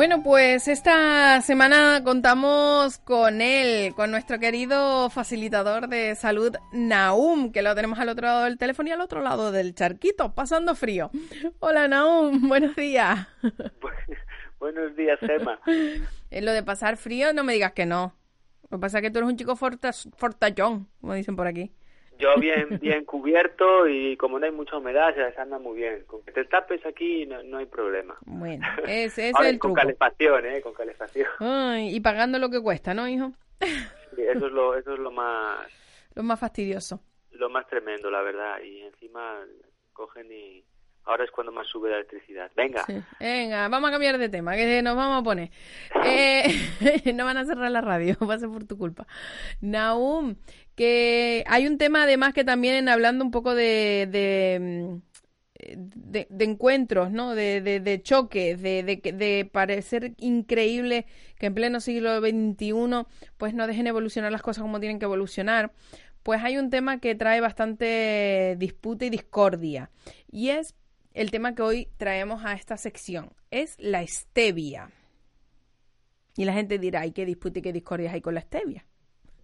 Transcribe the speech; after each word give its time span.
Bueno, 0.00 0.22
pues 0.22 0.66
esta 0.66 1.42
semana 1.42 2.00
contamos 2.02 2.96
con 3.00 3.42
él, 3.42 3.92
con 3.94 4.10
nuestro 4.10 4.38
querido 4.38 5.10
facilitador 5.10 5.88
de 5.88 6.14
salud, 6.14 6.56
Naum, 6.72 7.52
que 7.52 7.60
lo 7.60 7.74
tenemos 7.74 7.98
al 7.98 8.08
otro 8.08 8.26
lado 8.26 8.44
del 8.44 8.56
teléfono 8.56 8.88
y 8.88 8.92
al 8.92 9.02
otro 9.02 9.20
lado 9.20 9.52
del 9.52 9.74
charquito, 9.74 10.34
pasando 10.34 10.74
frío. 10.74 11.10
Hola, 11.58 11.86
Naum, 11.86 12.40
buenos 12.48 12.74
días. 12.76 13.28
buenos 14.58 14.96
días, 14.96 15.18
Gemma. 15.20 15.60
En 16.30 16.46
lo 16.46 16.52
de 16.52 16.62
pasar 16.62 16.96
frío, 16.96 17.34
no 17.34 17.44
me 17.44 17.52
digas 17.52 17.72
que 17.72 17.84
no. 17.84 18.14
Lo 18.70 18.78
que 18.78 18.80
pasa 18.80 18.98
es 18.98 19.02
que 19.02 19.10
tú 19.10 19.18
eres 19.18 19.28
un 19.28 19.36
chico 19.36 19.54
fortachón, 19.54 20.88
como 21.02 21.12
dicen 21.12 21.36
por 21.36 21.46
aquí. 21.46 21.72
Yo 22.20 22.36
bien 22.36 22.68
bien 22.80 23.04
cubierto 23.04 23.88
y 23.88 24.16
como 24.16 24.38
no 24.38 24.46
hay 24.46 24.52
mucha 24.52 24.76
humedad, 24.76 25.14
se 25.14 25.40
anda 25.40 25.58
muy 25.58 25.78
bien. 25.78 26.04
Con 26.06 26.22
que 26.22 26.32
te 26.32 26.44
tapes 26.44 26.84
aquí 26.86 27.26
no, 27.26 27.58
hay 27.58 27.66
problema. 27.66 28.16
Bueno, 28.26 28.66
ese, 28.86 29.30
es 29.30 29.40
el 29.40 29.58
Con 29.58 29.74
calefacción, 29.74 30.46
¿eh? 30.46 30.60
Con 30.60 30.74
calefacción. 30.74 31.28
y 31.78 32.00
pagando 32.00 32.38
lo 32.38 32.50
que 32.50 32.60
cuesta, 32.60 32.94
¿no, 32.94 33.08
hijo? 33.08 33.32
Sí, 33.60 34.22
eso 34.22 34.46
es 34.46 34.52
lo, 34.52 34.74
eso 34.76 34.94
es 34.94 34.98
lo 34.98 35.10
más... 35.10 35.58
Lo 36.16 36.24
más 36.24 36.40
fastidioso. 36.40 37.00
Lo 37.30 37.48
más 37.50 37.68
tremendo, 37.68 38.10
la 38.10 38.20
verdad. 38.20 38.60
Y 38.64 38.80
encima 38.80 39.38
cogen 39.92 40.26
y... 40.32 40.64
Ahora 41.04 41.24
es 41.24 41.30
cuando 41.30 41.52
más 41.52 41.66
sube 41.66 41.90
la 41.90 41.96
electricidad. 41.96 42.50
Venga. 42.54 42.84
Venga, 43.18 43.68
vamos 43.68 43.88
a 43.88 43.92
cambiar 43.92 44.18
de 44.18 44.28
tema, 44.28 44.54
que 44.54 44.82
nos 44.82 44.96
vamos 44.96 45.20
a 45.20 45.24
poner. 45.24 45.50
Eh, 46.04 46.44
no 47.14 47.24
van 47.24 47.36
a 47.36 47.44
cerrar 47.44 47.70
la 47.70 47.80
radio, 47.80 48.16
va 48.28 48.34
a 48.34 48.38
ser 48.38 48.48
por 48.48 48.64
tu 48.64 48.76
culpa. 48.76 49.06
Naum, 49.60 50.36
que 50.76 51.42
hay 51.46 51.66
un 51.66 51.78
tema 51.78 52.04
además 52.04 52.34
que 52.34 52.44
también 52.44 52.88
hablando 52.88 53.24
un 53.24 53.30
poco 53.30 53.54
de, 53.54 54.08
de, 54.10 55.00
de, 56.30 56.44
encuentros, 56.44 57.10
¿no? 57.10 57.34
De, 57.34 57.60
de, 57.60 57.80
de 57.80 58.02
choques, 58.02 58.60
de, 58.60 58.82
de, 58.82 59.50
parecer 59.50 60.12
increíble 60.18 61.06
que 61.38 61.46
en 61.46 61.54
pleno 61.54 61.80
siglo 61.80 62.20
XXI 62.20 63.06
pues 63.36 63.54
no 63.54 63.66
dejen 63.66 63.86
evolucionar 63.86 64.32
las 64.32 64.42
cosas 64.42 64.62
como 64.62 64.80
tienen 64.80 64.98
que 64.98 65.06
evolucionar. 65.06 65.72
Pues 66.22 66.42
hay 66.42 66.58
un 66.58 66.68
tema 66.68 67.00
que 67.00 67.14
trae 67.14 67.40
bastante 67.40 68.54
disputa 68.58 69.06
y 69.06 69.10
discordia. 69.10 69.90
Y 70.30 70.50
es 70.50 70.74
el 71.14 71.30
tema 71.30 71.54
que 71.54 71.62
hoy 71.62 71.88
traemos 71.96 72.44
a 72.44 72.54
esta 72.54 72.76
sección. 72.76 73.30
Es 73.50 73.78
la 73.78 74.06
stevia. 74.06 74.90
Y 76.36 76.44
la 76.44 76.52
gente 76.52 76.78
dirá, 76.78 77.04
¿y 77.06 77.12
qué 77.12 77.24
disputa 77.24 77.58
y 77.58 77.62
qué 77.62 77.72
discordia 77.72 78.12
hay 78.12 78.20
con 78.20 78.34
la 78.34 78.40
stevia? 78.40 78.84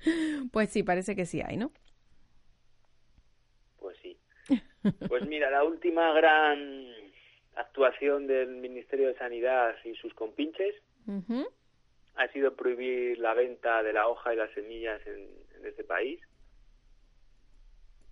Pues 0.52 0.70
sí, 0.70 0.82
parece 0.82 1.16
que 1.16 1.26
sí 1.26 1.40
hay, 1.40 1.56
¿no? 1.56 1.72
Pues 3.78 3.96
sí. 4.02 4.16
Pues 5.08 5.26
mira, 5.26 5.50
la 5.50 5.64
última 5.64 6.12
gran 6.12 6.86
actuación 7.56 8.26
del 8.26 8.56
Ministerio 8.56 9.08
de 9.08 9.18
Sanidad 9.18 9.74
y 9.84 9.94
sus 9.94 10.14
compinches 10.14 10.74
ha 12.16 12.28
sido 12.32 12.54
prohibir 12.54 13.18
la 13.18 13.34
venta 13.34 13.82
de 13.82 13.92
la 13.92 14.08
hoja 14.08 14.32
y 14.32 14.36
las 14.36 14.50
semillas 14.52 15.04
en, 15.06 15.28
este 15.64 15.82
país, 15.82 16.20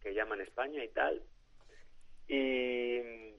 que 0.03 0.13
llaman 0.13 0.41
España 0.41 0.83
y 0.83 0.89
tal. 0.89 1.23
Y, 2.27 3.34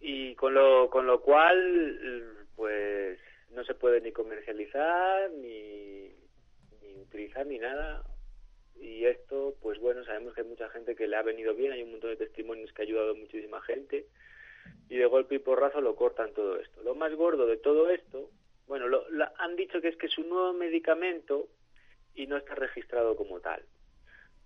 y 0.00 0.34
con, 0.34 0.54
lo, 0.54 0.90
con 0.90 1.06
lo 1.06 1.20
cual, 1.20 2.34
pues 2.54 3.18
no 3.50 3.64
se 3.64 3.74
puede 3.74 4.00
ni 4.00 4.12
comercializar 4.12 5.30
ni 5.30 6.14
utilizar 7.00 7.46
ni 7.46 7.58
nada. 7.58 8.02
Y 8.78 9.06
esto, 9.06 9.54
pues 9.62 9.78
bueno, 9.78 10.04
sabemos 10.04 10.34
que 10.34 10.42
hay 10.42 10.46
mucha 10.46 10.68
gente 10.68 10.94
que 10.94 11.08
le 11.08 11.16
ha 11.16 11.22
venido 11.22 11.54
bien, 11.54 11.72
hay 11.72 11.82
un 11.82 11.92
montón 11.92 12.10
de 12.10 12.16
testimonios 12.16 12.72
que 12.72 12.82
ha 12.82 12.84
ayudado 12.84 13.12
a 13.12 13.14
muchísima 13.14 13.60
gente. 13.62 14.06
Y 14.88 14.96
de 14.96 15.06
golpe 15.06 15.36
y 15.36 15.38
porrazo 15.38 15.80
lo 15.80 15.96
cortan 15.96 16.34
todo 16.34 16.56
esto. 16.60 16.82
Lo 16.82 16.94
más 16.94 17.14
gordo 17.14 17.46
de 17.46 17.56
todo 17.56 17.88
esto, 17.90 18.30
bueno, 18.66 18.88
lo, 18.88 19.06
han 19.38 19.56
dicho 19.56 19.80
que 19.80 19.88
es 19.88 19.96
que 19.96 20.06
es 20.06 20.18
un 20.18 20.28
nuevo 20.28 20.52
medicamento 20.52 21.48
y 22.14 22.26
no 22.26 22.36
está 22.36 22.54
registrado 22.54 23.16
como 23.16 23.40
tal. 23.40 23.62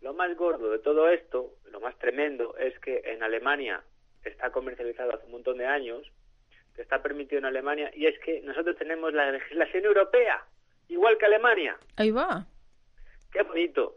Lo 0.01 0.15
más 0.15 0.35
gordo 0.37 0.71
de 0.71 0.79
todo 0.79 1.09
esto, 1.09 1.55
lo 1.71 1.81
más 1.81 1.99
tremendo, 1.99 2.57
es 2.57 2.79
que 2.81 3.03
en 3.05 3.23
Alemania 3.23 3.83
está 4.25 4.51
comercializado 4.51 5.15
hace 5.15 5.27
un 5.27 5.33
montón 5.33 5.59
de 5.59 5.67
años, 5.67 6.11
que 6.75 6.83
está 6.83 7.03
permitido 7.03 7.39
en 7.39 7.47
Alemania, 7.47 7.91
y 7.95 8.07
es 8.07 8.19
que 8.21 8.41
nosotros 8.43 8.77
tenemos 8.77 9.13
la 9.13 9.33
legislación 9.33 9.85
europea 9.85 10.45
igual 10.91 11.17
que 11.19 11.27
Alemania. 11.27 11.77
Ahí 11.97 12.11
va. 12.11 12.47
Qué 13.33 13.43
bonito. 13.43 13.95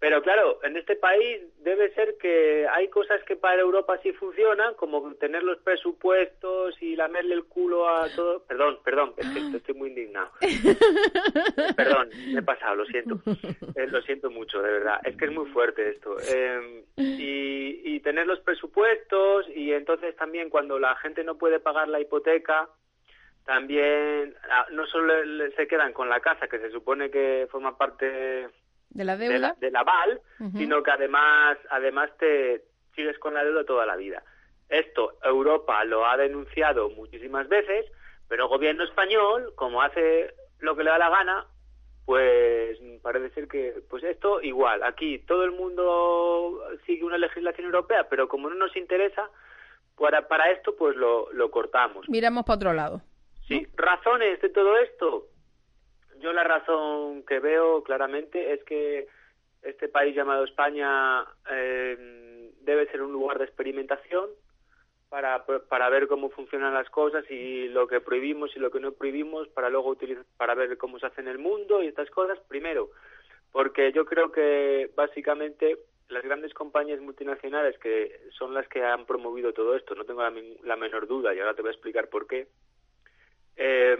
Pero 0.00 0.22
claro, 0.22 0.58
en 0.64 0.78
este 0.78 0.96
país 0.96 1.42
debe 1.58 1.92
ser 1.92 2.16
que 2.16 2.66
hay 2.72 2.88
cosas 2.88 3.22
que 3.24 3.36
para 3.36 3.60
Europa 3.60 4.00
sí 4.02 4.12
funcionan, 4.12 4.72
como 4.74 5.14
tener 5.16 5.42
los 5.42 5.58
presupuestos 5.58 6.74
y 6.80 6.96
lamerle 6.96 7.34
el 7.34 7.44
culo 7.44 7.86
a 7.86 8.08
todo. 8.16 8.42
Perdón, 8.44 8.78
perdón, 8.82 9.12
es 9.18 9.28
que 9.28 9.56
estoy 9.58 9.74
muy 9.74 9.90
indignado. 9.90 10.30
perdón, 11.76 12.08
me 12.32 12.38
he 12.38 12.42
pasado, 12.42 12.76
lo 12.76 12.86
siento. 12.86 13.20
Eh, 13.76 13.86
lo 13.88 14.00
siento 14.00 14.30
mucho, 14.30 14.62
de 14.62 14.72
verdad. 14.72 15.00
Es 15.04 15.16
que 15.16 15.26
es 15.26 15.32
muy 15.32 15.46
fuerte 15.50 15.90
esto. 15.90 16.16
Em, 16.34 16.82
y, 17.70 17.96
y 17.96 18.00
tener 18.00 18.26
los 18.26 18.40
presupuestos 18.40 19.46
y 19.54 19.72
entonces 19.72 20.16
también 20.16 20.50
cuando 20.50 20.78
la 20.78 20.96
gente 20.96 21.24
no 21.24 21.36
puede 21.36 21.60
pagar 21.60 21.88
la 21.88 22.00
hipoteca, 22.00 22.68
también 23.44 24.34
ah, 24.50 24.66
no 24.70 24.86
solo 24.86 25.14
se 25.56 25.66
quedan 25.66 25.92
con 25.92 26.08
la 26.08 26.20
casa, 26.20 26.48
que 26.48 26.58
se 26.58 26.70
supone 26.70 27.10
que 27.10 27.48
forma 27.50 27.76
parte 27.76 28.48
de 28.90 29.04
la 29.04 29.16
deuda, 29.16 29.56
de 29.58 29.70
la, 29.70 29.80
aval, 29.80 30.20
sino 30.56 30.82
que 30.82 30.90
además, 30.90 31.58
además 31.70 32.10
te 32.18 32.62
sigues 32.94 33.18
con 33.18 33.34
la 33.34 33.44
deuda 33.44 33.64
toda 33.64 33.86
la 33.86 33.96
vida. 33.96 34.22
Esto 34.68 35.14
Europa 35.24 35.84
lo 35.84 36.06
ha 36.06 36.16
denunciado 36.16 36.90
muchísimas 36.90 37.48
veces, 37.48 37.86
pero 38.28 38.44
el 38.44 38.50
gobierno 38.50 38.84
español, 38.84 39.52
como 39.56 39.82
hace 39.82 40.32
lo 40.60 40.76
que 40.76 40.84
le 40.84 40.90
da 40.90 40.98
la 40.98 41.10
gana, 41.10 41.46
pues 42.10 42.76
parece 43.02 43.30
ser 43.30 43.46
que, 43.46 43.84
pues 43.88 44.02
esto 44.02 44.42
igual, 44.42 44.82
aquí 44.82 45.20
todo 45.20 45.44
el 45.44 45.52
mundo 45.52 46.60
sigue 46.84 47.04
una 47.04 47.18
legislación 47.18 47.66
europea, 47.66 48.08
pero 48.10 48.26
como 48.26 48.50
no 48.50 48.56
nos 48.56 48.76
interesa, 48.76 49.30
para, 49.96 50.26
para 50.26 50.50
esto 50.50 50.74
pues 50.74 50.96
lo, 50.96 51.32
lo 51.32 51.52
cortamos. 51.52 52.08
Miramos 52.08 52.42
para 52.44 52.56
otro 52.56 52.72
lado. 52.72 53.00
Sí, 53.46 53.64
razones 53.76 54.40
de 54.40 54.48
todo 54.48 54.76
esto. 54.78 55.28
Yo 56.18 56.32
la 56.32 56.42
razón 56.42 57.22
que 57.22 57.38
veo 57.38 57.84
claramente 57.84 58.54
es 58.54 58.64
que 58.64 59.06
este 59.62 59.86
país 59.86 60.16
llamado 60.16 60.42
España 60.42 61.24
eh, 61.48 62.50
debe 62.62 62.90
ser 62.90 63.02
un 63.02 63.12
lugar 63.12 63.38
de 63.38 63.44
experimentación 63.44 64.30
para, 65.10 65.44
para 65.44 65.90
ver 65.90 66.08
cómo 66.08 66.30
funcionan 66.30 66.72
las 66.72 66.88
cosas 66.88 67.28
y 67.30 67.68
lo 67.68 67.86
que 67.86 68.00
prohibimos 68.00 68.56
y 68.56 68.60
lo 68.60 68.70
que 68.70 68.80
no 68.80 68.92
prohibimos 68.92 69.48
para 69.48 69.68
luego 69.68 69.90
utilizar, 69.90 70.24
para 70.38 70.54
ver 70.54 70.78
cómo 70.78 70.98
se 70.98 71.06
hace 71.06 71.20
en 71.20 71.28
el 71.28 71.38
mundo 71.38 71.82
y 71.82 71.88
estas 71.88 72.08
cosas. 72.10 72.38
Primero, 72.48 72.90
porque 73.52 73.92
yo 73.92 74.06
creo 74.06 74.32
que 74.32 74.90
básicamente 74.96 75.78
las 76.08 76.22
grandes 76.22 76.54
compañías 76.54 77.00
multinacionales 77.00 77.78
que 77.78 78.20
son 78.38 78.54
las 78.54 78.66
que 78.68 78.82
han 78.82 79.04
promovido 79.04 79.52
todo 79.52 79.76
esto, 79.76 79.94
no 79.94 80.04
tengo 80.04 80.22
la, 80.22 80.32
la 80.62 80.76
menor 80.76 81.06
duda 81.06 81.34
y 81.34 81.40
ahora 81.40 81.54
te 81.54 81.62
voy 81.62 81.68
a 81.68 81.74
explicar 81.74 82.08
por 82.08 82.26
qué, 82.26 82.48
eh, 83.56 83.98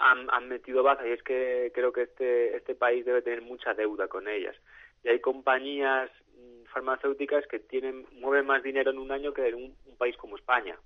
han, 0.00 0.48
metido 0.48 0.82
baza 0.82 1.06
y 1.06 1.12
es 1.12 1.22
que 1.22 1.70
creo 1.74 1.92
que 1.92 2.02
este, 2.02 2.56
este 2.56 2.74
país 2.74 3.04
debe 3.04 3.22
tener 3.22 3.42
mucha 3.42 3.74
deuda 3.74 4.08
con 4.08 4.28
ellas. 4.28 4.56
Y 5.02 5.08
hay 5.08 5.20
compañías 5.20 6.10
farmacéuticas 6.74 7.46
que 7.46 7.60
tienen 7.60 8.04
mueven 8.20 8.46
más 8.46 8.62
dinero 8.62 8.90
en 8.90 8.98
un 8.98 9.10
año 9.10 9.32
que 9.32 9.48
en 9.48 9.54
un, 9.54 9.76
país 9.96 10.16
como 10.16 10.36
España. 10.36 10.76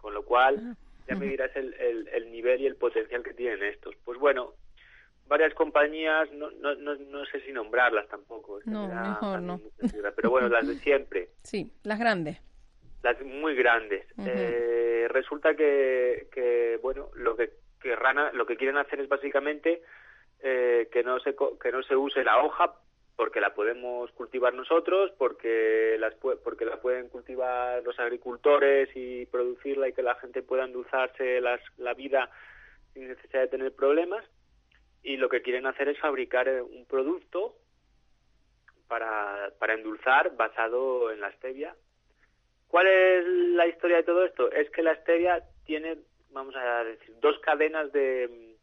Con 0.00 0.14
lo 0.14 0.24
cual, 0.24 0.58
ah, 0.60 0.74
ya 1.06 1.14
me 1.14 1.26
dirás 1.26 1.54
el, 1.54 1.74
el, 2.12 2.32
nivel 2.32 2.62
y 2.62 2.66
el 2.66 2.76
potencial 2.76 3.22
que 3.22 3.34
tienen 3.34 3.62
estos. 3.62 3.94
Pues 4.04 4.18
bueno, 4.18 4.54
varias 5.28 5.54
compañías, 5.54 6.30
no, 6.32 6.50
no, 6.50 6.74
no, 6.74 7.24
sé 7.26 7.40
si 7.42 7.52
nombrarlas 7.52 8.08
tampoco. 8.08 8.60
No, 8.64 8.88
mejor 8.88 9.40
no. 9.40 9.60
Pero 10.16 10.30
bueno, 10.30 10.48
las 10.48 10.66
de 10.66 10.74
siempre. 10.76 11.28
Sí, 11.42 11.70
las 11.84 11.98
grandes. 11.98 12.40
Las 13.02 13.20
muy 13.22 13.54
grandes. 13.54 14.06
eh, 14.18 15.06
resulta 15.10 15.54
que, 15.54 16.28
que, 16.32 16.78
bueno, 16.82 17.10
lo 17.14 17.36
que 17.36 17.64
que 17.84 17.94
Rana 17.94 18.32
lo 18.32 18.46
que 18.46 18.56
quieren 18.56 18.78
hacer 18.78 18.98
es 18.98 19.08
básicamente 19.08 19.82
eh, 20.42 20.88
que 20.90 21.04
no 21.04 21.20
se 21.20 21.36
que 21.60 21.70
no 21.70 21.82
se 21.82 21.94
use 21.94 22.24
la 22.24 22.42
hoja 22.42 22.74
porque 23.16 23.40
la 23.40 23.54
podemos 23.54 24.10
cultivar 24.12 24.54
nosotros, 24.54 25.12
porque 25.18 25.96
las 25.98 26.14
porque 26.14 26.64
la 26.64 26.80
pueden 26.80 27.08
cultivar 27.08 27.82
los 27.82 27.98
agricultores 27.98 28.88
y 28.94 29.26
producirla 29.26 29.88
y 29.88 29.92
que 29.92 30.02
la 30.02 30.16
gente 30.16 30.42
pueda 30.42 30.64
endulzarse 30.64 31.40
las, 31.40 31.60
la 31.78 31.94
vida 31.94 32.30
sin 32.92 33.08
necesidad 33.08 33.42
de 33.42 33.48
tener 33.48 33.72
problemas. 33.72 34.24
Y 35.02 35.16
lo 35.16 35.28
que 35.28 35.42
quieren 35.42 35.66
hacer 35.66 35.88
es 35.88 35.98
fabricar 35.98 36.48
eh, 36.48 36.62
un 36.62 36.86
producto 36.86 37.54
para, 38.88 39.52
para 39.58 39.74
endulzar 39.74 40.34
basado 40.36 41.12
en 41.12 41.20
la 41.20 41.30
stevia. 41.32 41.76
¿Cuál 42.68 42.86
es 42.86 43.26
la 43.26 43.66
historia 43.66 43.98
de 43.98 44.02
todo 44.02 44.24
esto? 44.24 44.50
Es 44.50 44.70
que 44.70 44.82
la 44.82 44.96
stevia 44.96 45.42
tiene 45.64 45.98
vamos 46.34 46.54
a 46.56 46.84
decir, 46.84 47.14
dos 47.20 47.38
cadenas 47.38 47.90
de 47.92 48.56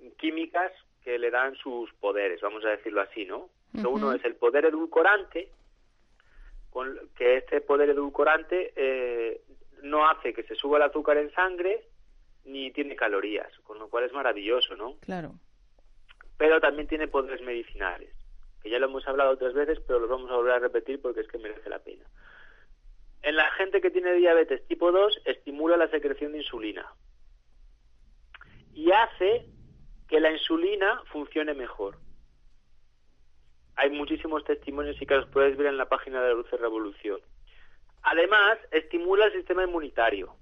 mm, 0.00 0.10
químicas 0.16 0.72
que 1.02 1.18
le 1.18 1.30
dan 1.30 1.54
sus 1.56 1.92
poderes, 1.94 2.40
vamos 2.40 2.64
a 2.64 2.70
decirlo 2.70 3.00
así, 3.00 3.24
¿no? 3.24 3.50
Uno 3.72 4.12
es 4.12 4.24
el 4.24 4.34
poder 4.34 4.66
edulcorante, 4.66 5.48
con, 6.70 6.98
que 7.16 7.38
este 7.38 7.60
poder 7.60 7.90
edulcorante 7.90 8.72
eh, 8.76 9.42
no 9.82 10.08
hace 10.08 10.32
que 10.32 10.42
se 10.42 10.54
suba 10.54 10.78
el 10.78 10.84
azúcar 10.84 11.16
en 11.18 11.32
sangre, 11.32 11.84
ni 12.44 12.70
tiene 12.72 12.96
calorías, 12.96 13.50
con 13.60 13.78
lo 13.78 13.88
cual 13.88 14.04
es 14.04 14.12
maravilloso, 14.12 14.76
¿no? 14.76 14.96
Claro. 15.00 15.34
Pero 16.36 16.60
también 16.60 16.88
tiene 16.88 17.08
poderes 17.08 17.40
medicinales, 17.42 18.12
que 18.62 18.70
ya 18.70 18.78
lo 18.78 18.86
hemos 18.86 19.06
hablado 19.06 19.30
otras 19.30 19.54
veces, 19.54 19.78
pero 19.86 20.00
los 20.00 20.10
vamos 20.10 20.30
a 20.30 20.36
volver 20.36 20.54
a 20.54 20.58
repetir 20.58 21.00
porque 21.00 21.20
es 21.20 21.28
que 21.28 21.38
merece 21.38 21.68
la 21.68 21.78
pena. 21.78 22.04
En 23.22 23.36
la 23.36 23.50
gente 23.52 23.80
que 23.80 23.90
tiene 23.90 24.14
diabetes 24.14 24.66
tipo 24.66 24.90
2, 24.90 25.22
estimula 25.26 25.76
la 25.76 25.88
secreción 25.88 26.32
de 26.32 26.38
insulina 26.38 26.90
y 28.72 28.90
hace 28.92 29.46
que 30.10 30.20
la 30.20 30.32
insulina 30.32 31.00
funcione 31.12 31.54
mejor. 31.54 31.96
Hay 33.76 33.90
muchísimos 33.90 34.44
testimonios 34.44 35.00
y 35.00 35.06
que 35.06 35.14
los 35.14 35.30
puedes 35.30 35.56
ver 35.56 35.68
en 35.68 35.78
la 35.78 35.88
página 35.88 36.20
de 36.20 36.30
la 36.30 36.34
Dulce 36.34 36.56
Revolución. 36.56 37.20
Además, 38.02 38.58
estimula 38.72 39.26
el 39.26 39.32
sistema 39.32 39.62
inmunitario. 39.62 40.34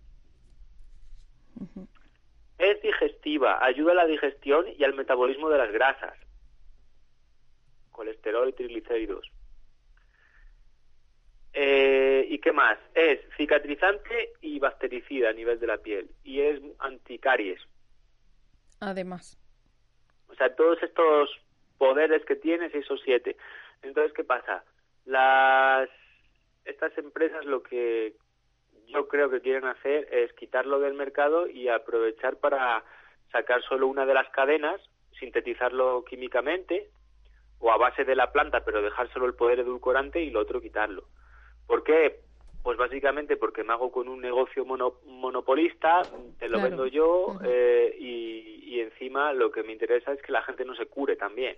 Es 2.57 2.81
digestiva, 2.83 3.63
ayuda 3.63 3.93
a 3.93 3.97
la 3.97 4.07
digestión 4.07 4.65
y 4.77 4.83
al 4.85 4.95
metabolismo 4.95 5.51
de 5.51 5.59
las 5.59 5.71
grasas, 5.71 6.15
colesterol 7.93 8.49
y 8.49 8.53
triglicéridos. 8.55 9.31
Eh, 11.53 12.27
¿Y 12.31 12.39
qué 12.39 12.53
más? 12.53 12.79
Es 12.95 13.21
cicatrizante 13.37 14.33
y 14.41 14.59
bactericida 14.59 15.29
a 15.29 15.33
nivel 15.33 15.61
de 15.61 15.67
la 15.67 15.79
piel 15.79 16.11
y 16.25 16.41
es 16.41 16.61
anticaries. 16.79 17.61
Además. 18.81 19.39
O 20.29 20.35
sea, 20.35 20.55
todos 20.55 20.83
estos 20.83 21.31
poderes 21.79 22.25
que 22.25 22.37
tienes, 22.37 22.75
esos 22.75 23.01
siete. 23.05 23.37
Entonces, 23.83 24.13
¿qué 24.13 24.25
pasa? 24.25 24.65
Las 25.05 25.89
estas 26.65 26.97
empresas 26.99 27.45
lo 27.47 27.63
que 27.63 28.15
yo 28.89 29.09
creo 29.09 29.31
que 29.31 29.41
quieren 29.41 29.65
hacer 29.65 30.09
es 30.13 30.33
quitarlo 30.35 30.81
del 30.81 30.95
mercado 30.95 31.47
y 31.47 31.69
aprovechar 31.69 32.37
para 32.37 32.85
sacar 33.33 33.63
solo 33.63 33.87
una 33.87 34.07
de 34.07 34.15
las 34.15 34.29
cadenas, 34.31 34.81
sintetizarlo 35.19 36.05
químicamente 36.05 36.89
o 37.59 37.71
a 37.73 37.77
base 37.77 38.05
de 38.05 38.15
la 38.15 38.33
planta, 38.33 38.65
pero 38.65 38.83
dejar 38.83 39.13
solo 39.13 39.27
el 39.27 39.35
poder 39.35 39.61
edulcorante 39.61 40.21
y 40.23 40.31
lo 40.31 40.41
otro 40.41 40.61
quitarlo. 40.61 41.05
¿Por 41.67 41.85
qué? 41.85 42.21
Pues 42.69 42.77
básicamente 42.77 43.39
porque 43.39 43.65
me 43.65 43.73
hago 43.73 43.91
con 43.91 44.11
un 44.11 44.21
negocio 44.21 44.63
monopolista, 44.67 46.03
te 46.39 46.51
lo 46.51 46.61
vendo 46.61 46.87
yo 46.87 47.39
eh, 47.43 47.97
y, 47.99 48.79
encima 48.79 49.33
lo 49.33 49.51
que 49.51 49.63
me 49.63 49.73
interesa 49.73 50.13
es 50.13 50.21
que 50.21 50.33
la 50.33 50.43
gente 50.43 50.67
no 50.67 50.75
se 50.75 50.85
cure 50.85 51.17
también. 51.17 51.57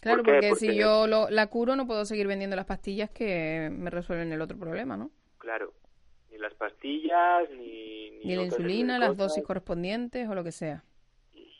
Claro, 0.00 0.22
porque, 0.22 0.54
si 0.54 0.74
yo 0.74 1.06
la 1.06 1.46
curo 1.48 1.76
no 1.76 1.86
puedo 1.86 2.06
seguir 2.06 2.26
vendiendo 2.26 2.56
las 2.56 2.64
pastillas 2.64 3.10
que 3.10 3.68
me 3.70 3.90
resuelven 3.90 4.32
el 4.32 4.40
otro 4.40 4.58
problema, 4.58 4.96
¿no? 4.96 5.10
Claro, 5.36 5.74
ni 6.30 6.38
las 6.38 6.54
pastillas, 6.54 7.50
ni... 7.50 8.10
Ni, 8.24 8.36
la 8.36 8.44
insulina, 8.44 8.98
las 8.98 9.18
dosis 9.18 9.44
correspondientes 9.44 10.26
o 10.30 10.34
lo 10.34 10.44
que 10.44 10.52
sea. 10.52 10.82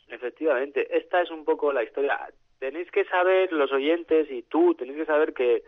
Efectivamente, 0.07 0.97
esta 0.97 1.21
es 1.21 1.29
un 1.29 1.45
poco 1.45 1.71
la 1.71 1.83
historia. 1.83 2.17
Tenéis 2.57 2.89
que 2.89 3.05
saber, 3.05 3.53
los 3.53 3.71
oyentes 3.71 4.31
y 4.31 4.41
tú, 4.41 4.73
tenéis 4.73 4.97
que 4.97 5.05
saber 5.05 5.35
que 5.35 5.61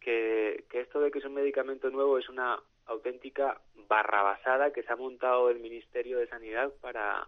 que, 0.00 0.64
esto 0.72 1.00
de 1.00 1.10
que 1.10 1.18
es 1.18 1.24
un 1.24 1.34
medicamento 1.34 1.90
nuevo 1.90 2.18
es 2.18 2.28
una 2.28 2.58
auténtica 2.86 3.60
barrabasada 3.88 4.72
que 4.72 4.82
se 4.82 4.92
ha 4.92 4.96
montado 4.96 5.50
el 5.50 5.60
Ministerio 5.60 6.18
de 6.18 6.26
Sanidad 6.26 6.72
para, 6.80 7.26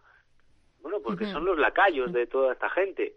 bueno, 0.81 1.01
porque 1.01 1.27
son 1.27 1.45
los 1.45 1.59
lacayos 1.59 2.13
de 2.13 2.27
toda 2.27 2.53
esta 2.53 2.71
gente. 2.71 3.15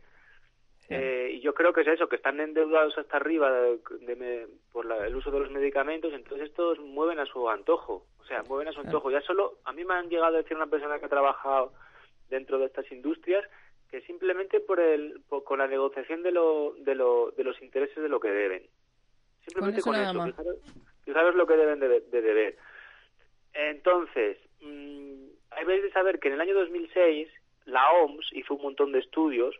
Eh, 0.88 1.32
y 1.34 1.40
yo 1.40 1.56
creo 1.56 1.74
que 1.74 1.82
es 1.82 1.88
eso, 1.88 2.08
que 2.08 2.18
están 2.18 2.40
endeudados 2.40 2.96
hasta 2.98 3.18
arriba 3.18 3.52
de, 3.52 4.48
por 4.72 4.86
el 4.92 5.16
uso 5.16 5.32
de 5.32 5.40
los 5.40 5.50
medicamentos, 5.50 6.14
entonces 6.14 6.50
estos 6.50 6.78
mueven 6.80 7.18
a 7.18 7.26
su 7.26 7.50
antojo, 7.50 8.06
o 8.20 8.26
sea, 8.26 8.44
mueven 8.44 8.68
a 8.68 8.72
su 8.72 8.82
antojo. 8.82 9.10
Ya 9.10 9.22
solo, 9.22 9.58
a 9.64 9.74
mí 9.74 9.84
me 9.84 9.96
han 9.96 10.10
llegado 10.10 10.36
a 10.36 10.38
decir 10.38 10.56
una 10.56 10.68
persona 10.68 11.00
que 11.00 11.06
ha 11.06 11.10
trabajado 11.10 11.74
dentro 12.30 12.60
de 12.60 12.66
estas 12.66 12.92
industrias 12.92 13.44
que 13.90 14.02
simplemente 14.02 14.60
por 14.60 14.80
el, 14.80 15.22
con 15.44 15.60
la 15.60 15.68
negociación 15.68 16.22
de, 16.22 16.32
lo, 16.32 16.76
de, 16.78 16.96
lo, 16.96 17.32
de 17.32 17.44
los 17.44 17.60
intereses 17.62 18.02
de 18.02 18.10
lo 18.10 18.20
que 18.20 18.30
deben. 18.30 18.64
Simplemente 19.46 19.82
con 19.82 19.96
eso. 19.96 20.26
Fijaros, 21.04 21.36
lo 21.36 21.46
que 21.46 21.56
deben 21.56 21.80
de, 21.80 22.00
deber. 22.10 22.58
Entonces, 23.54 24.38
mmm, 24.62 25.28
hay 25.52 25.66
de 25.66 25.92
saber 25.92 26.20
que 26.20 26.30
en 26.30 26.34
el 26.36 26.42
año 26.42 26.56
2006 26.56 27.30
la 27.66 27.92
OMS 27.92 28.28
hizo 28.34 28.56
un 28.56 28.64
montón 28.64 28.92
de 28.92 29.00
estudios 29.00 29.56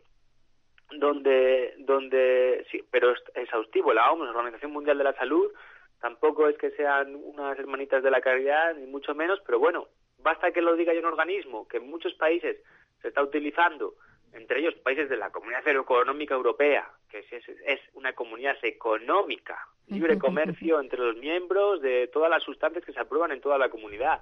donde, 0.90 1.74
donde 1.78 2.66
sí, 2.70 2.82
pero 2.90 3.12
es 3.12 3.22
exhaustivo. 3.34 3.92
La 3.92 4.10
OMS, 4.10 4.24
la 4.24 4.38
Organización 4.38 4.72
Mundial 4.72 4.98
de 4.98 5.04
la 5.04 5.14
Salud, 5.14 5.52
tampoco 6.00 6.48
es 6.48 6.56
que 6.58 6.70
sean 6.72 7.14
unas 7.14 7.58
hermanitas 7.58 8.02
de 8.02 8.10
la 8.10 8.20
caridad, 8.20 8.74
ni 8.74 8.86
mucho 8.86 9.14
menos, 9.14 9.40
pero 9.46 9.58
bueno, 9.58 9.88
basta 10.18 10.52
que 10.52 10.62
lo 10.62 10.76
diga 10.76 10.92
un 10.92 11.04
organismo 11.04 11.66
que 11.68 11.78
en 11.78 11.88
muchos 11.88 12.14
países 12.14 12.56
se 13.02 13.08
está 13.08 13.22
utilizando 13.22 13.94
entre 14.36 14.60
ellos 14.60 14.74
países 14.76 15.08
de 15.08 15.16
la 15.16 15.30
Comunidad 15.30 15.66
Económica 15.66 16.34
Europea, 16.34 16.90
que 17.08 17.20
es, 17.30 17.80
una 17.94 18.12
comunidad 18.12 18.56
económica, 18.62 19.68
libre 19.88 20.18
comercio 20.18 20.80
entre 20.80 20.98
los 20.98 21.16
miembros 21.16 21.80
de 21.80 22.08
todas 22.08 22.30
las 22.30 22.42
sustancias 22.42 22.84
que 22.84 22.92
se 22.92 23.00
aprueban 23.00 23.32
en 23.32 23.40
toda 23.40 23.58
la 23.58 23.68
comunidad. 23.68 24.20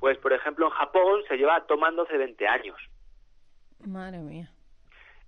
Pues, 0.00 0.18
por 0.18 0.32
ejemplo, 0.32 0.66
en 0.66 0.72
Japón 0.72 1.22
se 1.28 1.36
lleva 1.36 1.64
tomando 1.66 2.02
hace 2.02 2.16
20 2.16 2.46
años. 2.48 2.76
Madre 3.86 4.18
mía. 4.18 4.52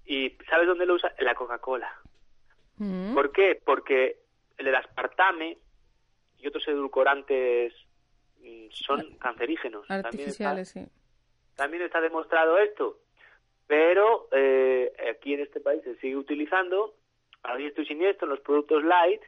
¿Y 0.05 0.37
sabes 0.51 0.67
dónde 0.67 0.87
lo 0.87 0.95
usa? 0.95 1.15
En 1.17 1.25
la 1.25 1.35
Coca-Cola. 1.35 1.91
¿Por 3.15 3.31
qué? 3.31 3.61
Porque 3.65 4.19
el 4.59 4.75
aspartame 4.75 5.59
y 6.39 6.47
otros 6.49 6.67
edulcorantes 6.67 7.73
mm, 8.41 8.67
son 8.71 9.17
cancerígenos. 9.19 9.89
Artificiales, 9.89 10.73
también 10.73 10.91
sí. 10.91 11.55
También 11.55 11.83
está 11.85 12.01
demostrado 12.01 12.59
esto 12.59 13.04
pero 13.67 14.29
eh, 14.33 14.93
aquí 15.11 15.35
en 15.35 15.41
este 15.41 15.61
país 15.61 15.83
se 15.85 15.97
sigue 15.97 16.17
utilizando 16.17 16.95
a 17.43 17.59
estoy 17.59 17.87
siniestro 17.87 18.27
los 18.27 18.41
productos 18.41 18.83
light 18.85 19.21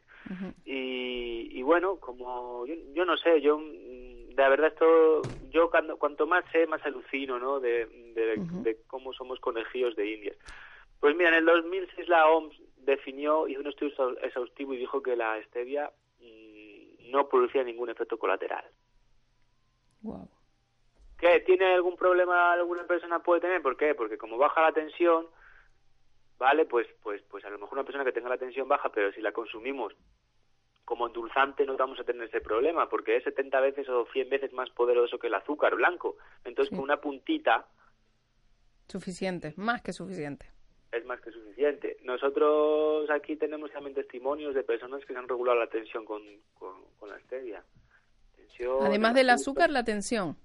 y, 0.65 1.62
bueno 1.62 1.97
como 2.00 2.67
yo, 2.67 3.05
no 3.05 3.17
sé 3.17 3.41
yo 3.41 3.59
de 3.59 4.35
verdad 4.35 4.69
esto 4.69 5.23
yo 5.50 5.71
cuando, 5.71 5.97
cuanto 5.99 6.27
más 6.27 6.44
sé 6.50 6.67
más 6.67 6.85
alucino 6.85 7.38
no 7.38 7.61
de, 7.61 7.87
de, 7.87 8.79
cómo 8.87 9.12
somos 9.12 9.38
conejillos 9.41 9.94
de 9.97 10.11
indias. 10.11 10.37
Pues 11.00 11.15
mira 11.17 11.29
en 11.29 11.37
el 11.37 11.44
2006 11.44 12.09
la 12.09 12.29
OMS 12.29 12.56
definió 12.79 13.47
hizo 13.47 13.61
un 13.61 13.67
estudio 13.69 14.19
exhaustivo 14.23 14.75
y 14.75 14.78
dijo 14.78 15.02
que 15.02 15.16
la 15.16 15.40
stevia 15.45 15.90
mm, 16.21 17.11
no 17.11 17.28
producía 17.28 17.62
ningún 17.62 17.90
efecto 17.90 18.19
colateral. 18.19 18.64
Wow 20.02 20.36
¿Qué? 21.18 21.40
¿Tiene 21.40 21.75
algún 21.75 21.96
problema 21.96 22.52
alguna 22.52 22.85
persona 22.87 23.20
puede 23.20 23.40
tener? 23.40 23.62
¿Por 23.62 23.76
qué? 23.76 23.94
Porque 23.94 24.18
como 24.18 24.37
baja 24.37 24.61
la 24.61 24.73
tensión, 24.73 25.26
¿vale? 26.38 26.66
Pues, 26.66 26.87
pues, 27.02 27.23
pues 27.30 27.44
a 27.44 27.50
lo 27.50 27.58
mejor 27.58 27.78
una 27.78 27.85
persona 27.85 28.04
que 28.04 28.12
tenga 28.12 28.28
la 28.28 28.38
tensión 28.38 28.68
baja, 28.68 28.90
pero 28.90 29.12
si 29.12 29.20
la 29.20 29.32
consumimos 29.32 29.94
como 30.87 31.08
endulzante 31.08 31.66
no 31.66 31.76
vamos 31.76 31.99
a 31.99 32.04
tener 32.04 32.28
ese 32.28 32.40
problema, 32.40 32.88
porque 32.88 33.16
es 33.16 33.25
70 33.25 33.61
veces 33.61 33.88
o 33.88 34.06
100 34.12 34.30
veces 34.30 34.52
más 34.52 34.70
poderoso 34.70 35.18
que 35.18 35.26
el 35.26 35.35
azúcar 35.35 35.75
blanco. 35.75 36.16
Entonces, 36.44 36.75
con 36.75 36.85
una 36.85 36.99
puntita... 36.99 37.66
Suficiente, 38.87 39.52
más 39.56 39.82
que 39.82 39.92
suficiente. 39.92 40.46
Es 40.92 41.04
más 41.04 41.20
que 41.20 41.32
suficiente. 41.32 41.96
Nosotros 42.04 43.11
aquí 43.11 43.35
tenemos 43.35 43.73
también 43.73 43.94
testimonios 43.94 44.54
de 44.54 44.62
personas 44.62 45.04
que 45.04 45.12
se 45.12 45.18
han 45.18 45.28
regulado 45.28 45.58
la 45.58 45.66
tensión 45.66 46.04
con, 46.04 46.23
con, 46.54 47.08
la 47.08 47.18
stevia. 47.20 47.64
Además 48.82 49.14
del 49.14 49.30
azúcar, 49.30 49.70
la 49.70 49.82
tensión. 49.82 50.37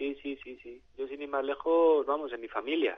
Sí, 0.00 0.16
sí, 0.22 0.38
sí, 0.42 0.58
sí. 0.62 0.82
Yo 0.96 1.06
sin 1.08 1.20
ir 1.20 1.28
más 1.28 1.44
lejos, 1.44 2.06
vamos, 2.06 2.32
en 2.32 2.40
mi 2.40 2.48
familia. 2.48 2.96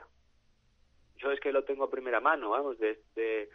Yo 1.17 1.33
es 1.33 1.39
que 1.41 1.51
lo 1.51 1.65
tengo 1.65 1.83
a 1.83 1.91
primera 1.91 2.21
mano, 2.21 2.51
vamos, 2.51 2.79
de, 2.79 2.97
de, 3.13 3.49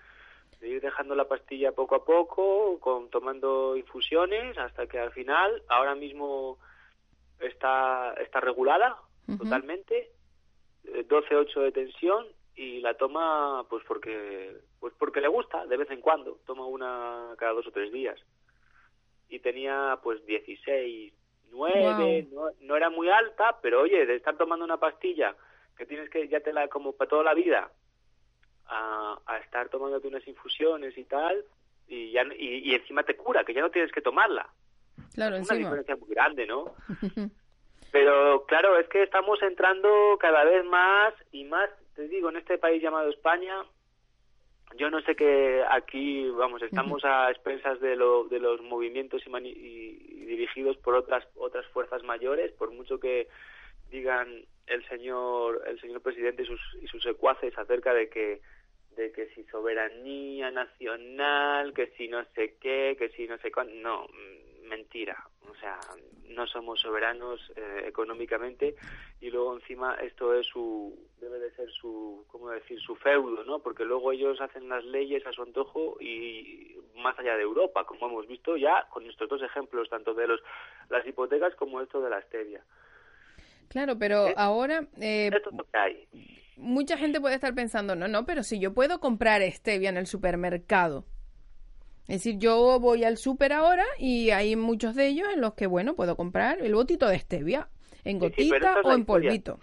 ir 0.61 0.83
dejando 0.83 1.15
la 1.15 1.27
pastilla 1.27 1.73
poco 1.73 1.95
a 1.95 2.05
poco, 2.05 2.79
con 2.79 3.09
tomando 3.09 3.75
infusiones, 3.75 4.59
hasta 4.59 4.87
que 4.87 4.99
al 4.99 5.13
final, 5.13 5.63
ahora 5.69 5.95
mismo 5.95 6.59
está, 7.41 8.13
está 8.21 8.39
regulada 8.41 8.99
totalmente, 9.39 10.11
12-8 10.85 11.57
eh, 11.57 11.61
de 11.61 11.73
tensión 11.73 12.27
y 12.55 12.81
la 12.81 12.99
toma 12.99 13.65
pues 13.71 13.83
porque 13.89 14.59
pues 14.79 14.93
porque 14.99 15.23
le 15.23 15.29
gusta 15.29 15.67
de 15.67 15.77
vez 15.77 15.91
en 15.91 16.01
cuando 16.01 16.39
toma 16.47 16.67
una 16.67 17.35
cada 17.39 17.53
dos 17.53 17.67
o 17.67 17.71
tres 17.71 17.93
días 17.93 18.19
y 19.29 19.39
tenía 19.41 19.99
pues 20.03 20.25
16 20.25 21.13
nueve, 21.51 22.27
no, 22.33 22.51
no, 22.61 22.77
era 22.77 22.91
muy 22.91 23.09
alta, 23.09 23.59
pero 23.61 23.83
oye, 23.83 24.07
de 24.07 24.17
estar 24.17 24.37
tomando 24.37 24.65
una 24.65 24.79
pastilla 24.79 25.35
que 25.77 25.87
tienes 25.87 26.11
que 26.11 26.29
ya 26.29 26.41
te 26.41 26.53
la 26.53 26.69
como 26.69 26.93
para 26.93 27.09
toda 27.09 27.25
la 27.25 27.35
vida 27.35 27.71
a, 28.67 29.19
a 29.27 29.39
estar 29.39 29.69
tomándote 29.69 30.09
unas 30.09 30.27
infusiones 30.27 30.97
y 30.99 31.05
tal 31.05 31.45
y 31.89 32.13
ya 32.13 32.23
y, 32.39 32.75
encima 32.75 33.03
te 33.03 33.17
cura, 33.17 33.45
que 33.45 33.55
ya 33.55 33.63
no 33.63 33.71
tienes 33.71 33.91
que 33.93 34.03
tomarla. 34.03 34.47
Claro, 35.15 35.37
es 35.37 35.51
una 35.51 35.59
diferencia 35.59 35.97
muy 35.97 36.09
grande, 36.11 36.47
¿no? 36.47 36.75
pero 37.93 38.45
claro, 38.47 38.79
es 38.79 38.89
que 38.89 39.03
estamos 39.03 39.43
entrando 39.43 39.89
cada 40.21 40.45
vez 40.45 40.65
más 40.65 41.15
y 41.33 41.45
más, 41.45 41.71
te 41.95 42.07
digo, 42.09 42.29
en 42.29 42.37
este 42.37 42.59
país 42.59 42.83
llamado 42.83 43.09
España, 43.09 43.65
yo 44.77 44.91
no 44.91 45.01
sé 45.03 45.17
que 45.17 45.63
aquí, 45.71 46.29
vamos, 46.31 46.63
estamos 46.63 47.05
a 47.05 47.31
expensas 47.31 47.81
de, 47.81 47.97
lo, 47.97 48.25
de 48.25 48.39
los 48.39 48.61
movimientos 48.63 49.23
y, 49.27 50.25
dirigidos 50.27 50.77
por 50.77 50.95
otras 50.95 51.27
otras 51.37 51.67
fuerzas 51.69 52.03
mayores, 52.05 52.53
por 52.53 52.71
mucho 52.71 53.01
que, 53.01 53.29
digan 53.91 54.45
el 54.67 54.87
señor 54.89 55.63
el 55.67 55.81
señor 55.81 56.03
presidente 56.03 56.43
y 56.43 56.47
sus, 56.47 56.61
y 56.83 56.87
sus 56.89 57.03
secuaces 57.03 57.57
acerca 57.57 57.95
de 57.95 58.09
que 58.09 58.41
de 58.97 59.13
que 59.13 59.29
si 59.29 59.45
soberanía 59.45 60.51
nacional, 60.51 61.73
que 61.73 61.87
si 61.97 62.09
no 62.09 62.25
sé 62.35 62.57
qué, 62.61 62.97
que 62.99 63.11
si 63.11 63.29
no 63.29 63.39
sé 63.39 63.53
cuánto, 63.53 63.73
no, 63.75 64.07
mentira, 64.65 65.17
o 65.49 65.55
sea, 65.55 65.79
no 66.29 66.47
somos 66.47 66.81
soberanos 66.81 67.41
eh, 67.57 67.85
económicamente 67.87 68.75
y 69.21 69.31
luego 69.31 69.55
encima 69.57 69.95
esto 69.97 70.35
es 70.35 70.47
su 70.47 70.97
debe 71.21 71.39
de 71.39 71.51
ser 71.53 71.71
su 71.71 72.25
cómo 72.29 72.51
decir 72.51 72.81
su 72.81 72.95
feudo, 72.97 73.45
¿no? 73.45 73.59
Porque 73.61 73.85
luego 73.85 74.13
ellos 74.13 74.41
hacen 74.41 74.69
las 74.69 74.85
leyes 74.85 75.27
a 75.27 75.33
su 75.33 75.43
antojo 75.43 75.97
y 76.01 76.77
más 76.97 77.19
allá 77.19 77.37
de 77.37 77.43
Europa, 77.43 77.85
como 77.85 78.09
hemos 78.09 78.27
visto 78.27 78.57
ya 78.57 78.87
con 78.91 79.07
estos 79.09 79.29
dos 79.29 79.43
ejemplos 79.43 79.89
tanto 79.89 80.15
de 80.15 80.27
los 80.27 80.41
las 80.89 81.07
hipotecas 81.07 81.55
como 81.57 81.81
esto 81.81 82.01
de 82.01 82.11
la 82.11 82.23
stevia. 82.23 82.63
Claro, 83.69 83.99
pero 83.99 84.29
ahora 84.37 84.87
eh, 85.01 85.31
esto 85.33 85.51
es 85.51 85.57
lo 85.57 85.65
que 85.65 85.79
hay 85.79 86.09
mucha 86.59 86.99
gente 86.99 87.21
puede 87.21 87.37
estar 87.37 87.55
pensando, 87.55 87.95
no, 87.95 88.09
no, 88.09 88.27
pero 88.27 88.43
si 88.43 88.59
yo 88.59 88.75
puedo 88.75 89.01
comprar 89.01 89.43
stevia 89.43 89.89
en 89.89 89.97
el 89.97 90.07
supermercado. 90.07 91.05
Es 92.09 92.25
decir, 92.25 92.39
yo 92.39 92.81
voy 92.81 93.05
al 93.05 93.19
super 93.19 93.53
ahora 93.53 93.85
y 93.99 94.31
hay 94.31 94.57
muchos 94.57 94.95
de 94.95 95.09
ellos 95.09 95.29
en 95.33 95.43
los 95.43 95.53
que, 95.53 95.67
bueno, 95.67 95.95
puedo 95.95 96.17
comprar 96.17 96.61
el 96.63 96.75
botito 96.75 97.07
de 97.07 97.19
stevia 97.19 97.69
en 98.03 98.19
gotita 98.19 98.81
o 98.83 98.93
en 98.93 99.05
polvito. 99.05 99.59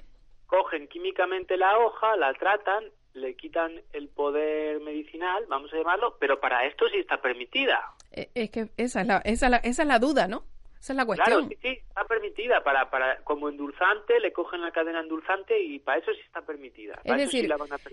Cogen 0.45 0.87
químicamente 0.87 1.57
la 1.57 1.79
hoja, 1.79 2.15
la 2.17 2.31
tratan, 2.35 2.83
le 3.13 3.35
quitan 3.35 3.81
el 3.93 4.09
poder 4.09 4.79
medicinal, 4.81 5.43
vamos 5.47 5.73
a 5.73 5.77
llamarlo, 5.77 6.17
pero 6.19 6.39
para 6.39 6.67
esto 6.67 6.87
sí 6.89 6.99
está 6.99 7.19
permitida. 7.19 7.81
Eh, 8.11 8.29
es 8.35 8.51
que 8.51 8.69
esa 8.77 9.01
es 9.01 9.07
la, 9.07 9.17
esa 9.25 9.49
la, 9.49 9.57
esa 9.57 9.81
es 9.81 9.87
la 9.87 9.97
duda, 9.97 10.27
¿no? 10.27 10.43
Esa 10.79 10.93
es 10.93 10.97
la 10.97 11.05
cuestión. 11.05 11.47
Claro, 11.47 11.47
sí, 11.49 11.57
sí, 11.63 11.81
está 11.87 12.05
permitida. 12.05 12.63
Para, 12.63 12.91
para, 12.91 13.17
como 13.23 13.49
endulzante, 13.49 14.19
le 14.19 14.31
cogen 14.31 14.61
la 14.61 14.71
cadena 14.71 14.99
endulzante 14.99 15.59
y 15.59 15.79
para 15.79 15.97
eso 15.97 16.13
sí 16.13 16.21
está 16.23 16.43
permitida. 16.43 17.01
es 17.03 17.17
decir, 17.17 17.51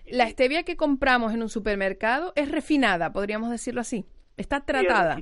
la, 0.09 0.29
stevia 0.29 0.63
que 0.65 0.77
compramos 0.77 1.33
en 1.33 1.41
un 1.41 1.49
supermercado 1.49 2.35
es 2.37 2.51
refinada, 2.51 3.15
podríamos 3.15 3.51
decirlo 3.51 3.81
así. 3.81 4.05
Está 4.37 4.65
tratada. 4.65 5.19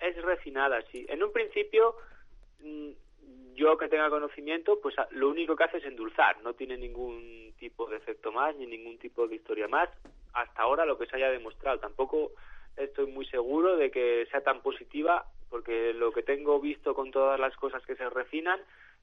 es, 0.00 0.22
refinada, 0.22 0.82
sí. 0.90 1.06
En 1.08 1.22
un 1.22 1.32
principio, 1.32 1.96
mm, 2.60 2.90
yo 3.54 3.78
que 3.78 3.88
tenga 3.88 4.10
conocimiento, 4.10 4.80
pues 4.80 4.94
lo 5.10 5.28
único 5.28 5.56
que 5.56 5.64
hace 5.64 5.78
es 5.78 5.84
endulzar. 5.84 6.42
No 6.42 6.54
tiene 6.54 6.76
ningún 6.76 7.54
tipo 7.58 7.88
de 7.88 7.96
efecto 7.96 8.32
más, 8.32 8.54
ni 8.56 8.66
ningún 8.66 8.98
tipo 8.98 9.26
de 9.28 9.36
historia 9.36 9.68
más. 9.68 9.88
Hasta 10.32 10.62
ahora 10.62 10.84
lo 10.84 10.98
que 10.98 11.06
se 11.06 11.16
haya 11.16 11.30
demostrado. 11.30 11.78
Tampoco 11.78 12.32
estoy 12.76 13.06
muy 13.06 13.26
seguro 13.26 13.76
de 13.76 13.90
que 13.90 14.26
sea 14.30 14.42
tan 14.42 14.60
positiva 14.60 15.26
porque 15.54 15.94
lo 15.94 16.10
que 16.10 16.24
tengo 16.24 16.58
visto 16.60 16.94
con 16.94 17.12
todas 17.12 17.38
las 17.38 17.54
cosas 17.56 17.80
que 17.86 17.94
se 17.94 18.10
refinan 18.10 18.60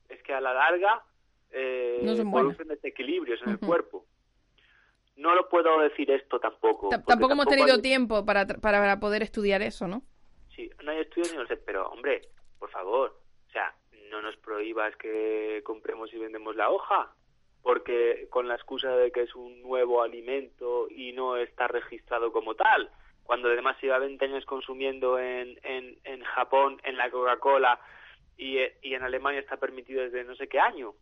es 0.09 0.21
que 0.21 0.33
a 0.33 0.41
la 0.41 0.53
larga 0.53 1.01
eh, 1.51 2.01
producen 2.29 2.67
desequilibrios 2.67 3.41
en 3.43 3.51
el 3.51 3.59
cuerpo. 3.59 4.05
No 5.21 5.35
lo 5.35 5.47
puedo 5.47 5.79
decir 5.81 6.09
esto 6.09 6.39
tampoco. 6.39 6.89
tampoco 6.89 7.33
hemos 7.33 7.45
tenido 7.45 7.79
tiempo 7.79 8.25
para, 8.25 8.47
para 8.47 8.99
poder 8.99 9.21
estudiar 9.21 9.61
eso, 9.61 9.87
¿no? 9.87 10.01
Sí, 10.55 10.69
no 10.83 10.91
hay 10.91 11.01
estudios 11.01 11.31
ni 11.31 11.37
lo 11.37 11.47
sé, 11.47 11.57
pero 11.57 11.87
hombre, 11.89 12.21
por 12.57 12.71
favor, 12.71 13.19
o 13.47 13.51
sea, 13.51 13.73
no 14.09 14.21
nos 14.21 14.35
prohíbas 14.37 14.95
que 14.95 15.61
compremos 15.63 16.11
y 16.11 16.17
vendemos 16.17 16.55
la 16.55 16.71
hoja, 16.71 17.13
porque 17.61 18.27
con 18.31 18.47
la 18.47 18.55
excusa 18.55 18.95
de 18.97 19.11
que 19.11 19.21
es 19.21 19.35
un 19.35 19.61
nuevo 19.61 20.01
alimento 20.01 20.87
y 20.89 21.13
no 21.13 21.37
está 21.37 21.67
registrado 21.67 22.31
como 22.31 22.55
tal 22.55 22.89
cuando 23.23 23.47
además 23.47 23.77
lleva 23.81 23.99
20 23.99 24.25
años 24.25 24.45
consumiendo 24.45 25.19
en, 25.19 25.59
en, 25.63 25.97
en 26.03 26.21
Japón, 26.23 26.81
en 26.83 26.97
la 26.97 27.09
Coca-Cola, 27.09 27.79
y, 28.37 28.57
y, 28.81 28.95
en 28.95 29.03
Alemania 29.03 29.39
está 29.39 29.57
permitido 29.57 30.01
desde 30.01 30.23
no 30.23 30.35
sé 30.35 30.47
qué 30.47 30.59
año, 30.59 30.95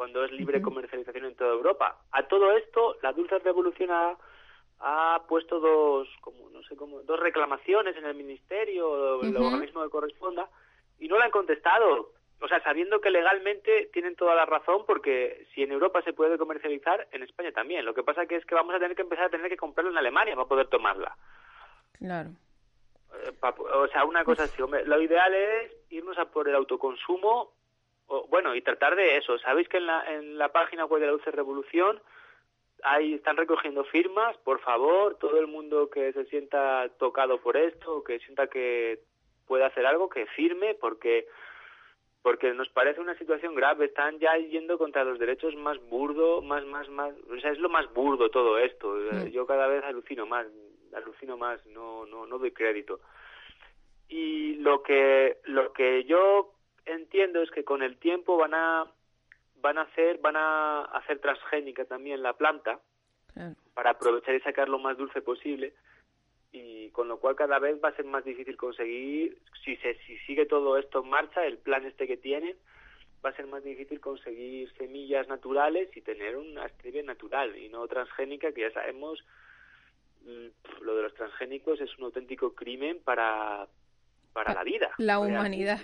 cuando 0.00 0.24
es 0.24 0.32
libre 0.32 0.62
comercialización 0.62 1.26
en 1.26 1.34
toda 1.34 1.52
Europa. 1.52 1.98
A 2.12 2.22
todo 2.22 2.56
esto, 2.56 2.96
la 3.02 3.12
Dulce 3.12 3.38
Revolución 3.40 3.90
ha, 3.90 4.16
ha 4.78 5.22
puesto 5.28 5.60
dos, 5.60 6.08
como, 6.22 6.48
no 6.48 6.62
sé 6.62 6.74
cómo, 6.74 7.02
dos 7.02 7.20
reclamaciones 7.20 7.94
en 7.98 8.06
el 8.06 8.14
ministerio, 8.14 8.88
o 8.88 9.22
el 9.22 9.36
organismo 9.36 9.82
que 9.82 9.90
corresponda, 9.90 10.48
y 10.98 11.06
no 11.06 11.18
la 11.18 11.26
han 11.26 11.30
contestado. 11.30 12.12
O 12.40 12.48
sea, 12.48 12.62
sabiendo 12.62 13.02
que 13.02 13.10
legalmente 13.10 13.90
tienen 13.92 14.16
toda 14.16 14.34
la 14.34 14.46
razón, 14.46 14.84
porque 14.86 15.46
si 15.54 15.64
en 15.64 15.72
Europa 15.72 16.00
se 16.00 16.14
puede 16.14 16.38
comercializar, 16.38 17.06
en 17.12 17.22
España 17.22 17.52
también. 17.52 17.84
Lo 17.84 17.92
que 17.92 18.02
pasa 18.02 18.24
que 18.24 18.36
es 18.36 18.46
que 18.46 18.54
vamos 18.54 18.74
a 18.74 18.78
tener 18.78 18.96
que 18.96 19.02
empezar 19.02 19.26
a 19.26 19.30
tener 19.30 19.50
que 19.50 19.58
comprarlo 19.58 19.92
en 19.92 19.98
Alemania 19.98 20.34
para 20.34 20.48
poder 20.48 20.68
tomarla. 20.68 21.14
Claro. 21.98 22.30
Eh, 23.22 23.32
o 23.74 23.88
sea, 23.88 24.06
una 24.06 24.24
cosa 24.24 24.44
así, 24.44 24.62
lo 24.62 25.02
ideal 25.02 25.34
es 25.34 25.76
irnos 25.90 26.16
a 26.16 26.24
por 26.24 26.48
el 26.48 26.54
autoconsumo, 26.54 27.52
o, 28.10 28.26
bueno, 28.28 28.54
y 28.56 28.62
tratar 28.62 28.96
de 28.96 29.16
eso. 29.16 29.38
Sabéis 29.38 29.68
que 29.68 29.76
en 29.76 29.86
la, 29.86 30.04
en 30.12 30.36
la 30.36 30.50
página 30.50 30.84
web 30.84 31.00
de 31.00 31.06
la 31.06 31.12
Dulce 31.12 31.30
Revolución 31.30 32.00
ahí 32.82 33.14
están 33.14 33.36
recogiendo 33.36 33.84
firmas, 33.84 34.36
por 34.38 34.60
favor, 34.60 35.16
todo 35.16 35.38
el 35.38 35.46
mundo 35.46 35.90
que 35.90 36.12
se 36.12 36.24
sienta 36.26 36.88
tocado 36.98 37.40
por 37.40 37.56
esto, 37.56 38.02
que 38.02 38.18
sienta 38.20 38.48
que 38.48 39.00
puede 39.46 39.64
hacer 39.64 39.86
algo, 39.86 40.08
que 40.08 40.26
firme, 40.26 40.74
porque 40.74 41.26
porque 42.22 42.52
nos 42.52 42.68
parece 42.68 43.00
una 43.00 43.16
situación 43.16 43.54
grave, 43.54 43.86
están 43.86 44.18
ya 44.18 44.36
yendo 44.36 44.76
contra 44.76 45.04
los 45.04 45.18
derechos 45.18 45.56
más 45.56 45.78
burdo, 45.88 46.42
más, 46.42 46.66
más, 46.66 46.86
más, 46.90 47.14
o 47.30 47.40
sea, 47.40 47.50
es 47.50 47.58
lo 47.58 47.70
más 47.70 47.90
burdo 47.94 48.28
todo 48.28 48.58
esto, 48.58 48.88
mm. 48.88 49.28
yo 49.28 49.46
cada 49.46 49.66
vez 49.66 49.82
alucino 49.84 50.26
más, 50.26 50.46
alucino 50.94 51.38
más, 51.38 51.64
no, 51.66 52.04
no, 52.06 52.26
no 52.26 52.38
doy 52.38 52.50
crédito. 52.50 53.00
Y 54.08 54.56
lo 54.56 54.82
que, 54.82 55.38
lo 55.44 55.72
que 55.72 56.04
yo 56.04 56.52
entiendo 56.94 57.42
es 57.42 57.50
que 57.50 57.64
con 57.64 57.82
el 57.82 57.96
tiempo 57.98 58.36
van 58.36 58.54
a, 58.54 58.86
van 59.60 59.78
a 59.78 59.82
hacer, 59.82 60.18
van 60.18 60.36
a 60.36 60.82
hacer 60.82 61.20
transgénica 61.20 61.84
también 61.84 62.22
la 62.22 62.34
planta, 62.34 62.80
para 63.74 63.90
aprovechar 63.90 64.34
y 64.34 64.40
sacar 64.40 64.68
lo 64.68 64.78
más 64.78 64.96
dulce 64.96 65.22
posible, 65.22 65.72
y 66.52 66.90
con 66.90 67.08
lo 67.08 67.18
cual 67.18 67.36
cada 67.36 67.58
vez 67.58 67.78
va 67.82 67.90
a 67.90 67.96
ser 67.96 68.04
más 68.04 68.24
difícil 68.24 68.56
conseguir, 68.56 69.38
si 69.64 69.76
se 69.76 69.94
si 70.06 70.18
sigue 70.18 70.46
todo 70.46 70.76
esto 70.76 71.02
en 71.02 71.10
marcha, 71.10 71.46
el 71.46 71.58
plan 71.58 71.86
este 71.86 72.06
que 72.06 72.16
tienen, 72.16 72.56
va 73.24 73.30
a 73.30 73.36
ser 73.36 73.46
más 73.46 73.62
difícil 73.62 74.00
conseguir 74.00 74.72
semillas 74.76 75.28
naturales 75.28 75.94
y 75.96 76.00
tener 76.00 76.36
una 76.36 76.68
stevia 76.68 77.02
natural 77.02 77.56
y 77.56 77.68
no 77.68 77.86
transgénica 77.86 78.52
que 78.52 78.62
ya 78.62 78.72
sabemos 78.72 79.24
Mm, 80.24 80.48
lo 80.82 80.96
de 80.96 81.02
los 81.02 81.14
transgénicos 81.14 81.80
es 81.80 81.96
un 81.98 82.04
auténtico 82.04 82.54
crimen 82.54 83.00
para, 83.02 83.66
para 84.32 84.54
la 84.54 84.64
vida. 84.64 84.90
La 84.98 85.18
humanidad. 85.18 85.80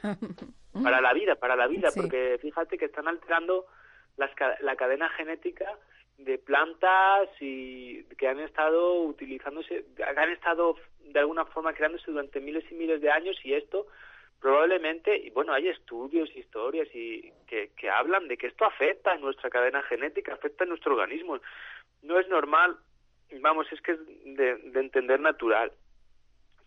Para 0.83 1.01
la 1.01 1.15
vida, 1.15 1.37
para 1.37 1.57
la 1.57 1.67
vida, 1.67 1.89
porque 1.97 2.39
fíjate 2.43 2.77
que 2.77 2.85
están 2.85 3.09
alterando 3.09 3.65
las, 4.19 4.31
la 4.61 4.77
cadena 4.77 5.09
genética 5.09 5.65
de 6.19 6.37
plantas 6.37 7.31
y 7.41 8.05
que 8.19 8.29
han 8.29 8.41
estado 8.41 9.01
utilizándose, 9.05 9.87
han 10.05 10.31
estado 10.31 10.77
de 11.01 11.21
alguna 11.21 11.47
forma 11.47 11.73
creándose 11.73 12.11
durante 12.11 12.41
miles 12.41 12.65
y 12.71 12.75
miles 12.75 13.01
de 13.01 13.11
años 13.11 13.37
y 13.43 13.55
esto 13.55 13.87
probablemente, 14.39 15.17
y 15.17 15.31
bueno, 15.31 15.55
hay 15.55 15.69
estudios, 15.69 16.29
historias 16.37 16.89
y 16.95 17.33
que, 17.47 17.71
que 17.75 17.89
hablan 17.89 18.29
de 18.29 18.37
que 18.37 18.49
esto 18.49 18.67
afecta 18.67 19.13
a 19.13 19.17
nuestra 19.17 19.49
cadena 19.49 19.83
genética, 19.85 20.35
afecta 20.35 20.65
a 20.65 20.67
nuestro 20.67 20.93
organismo. 20.93 21.41
No 22.03 22.21
es 22.21 22.29
normal 22.29 22.77
vamos, 23.41 23.67
es 23.73 23.81
que 23.81 23.93
es 23.93 23.99
de, 24.25 24.81
entender 24.81 25.21
natural. 25.21 25.73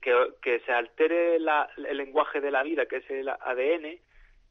Que, 0.01 0.13
que 0.41 0.62
se 0.62 0.72
altere 0.72 1.36
el 1.36 1.98
lenguaje 1.98 2.39
de 2.39 2.51
la 2.51 2.63
vida, 2.63 2.86
que 2.86 2.98
es 2.98 3.10
el 3.10 3.27
ADN, 3.27 4.00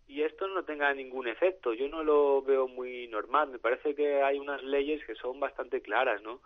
y 0.09 0.23
esto 0.23 0.49
no 0.49 0.65
tenga 0.65 0.93
ningún 0.95 1.29
efecto. 1.29 1.75
Yo 1.75 1.87
no 1.89 2.03
lo 2.03 2.43
veo 2.43 2.67
muy 2.67 3.07
normal. 3.09 3.51
Me 3.51 3.59
parece 3.59 3.95
que 3.95 4.23
hay 4.23 4.39
unas 4.39 4.63
leyes 4.63 5.05
que 5.07 5.15
son 5.15 5.39
bastante 5.39 5.83
claras, 5.83 6.23
¿no? 6.23 6.41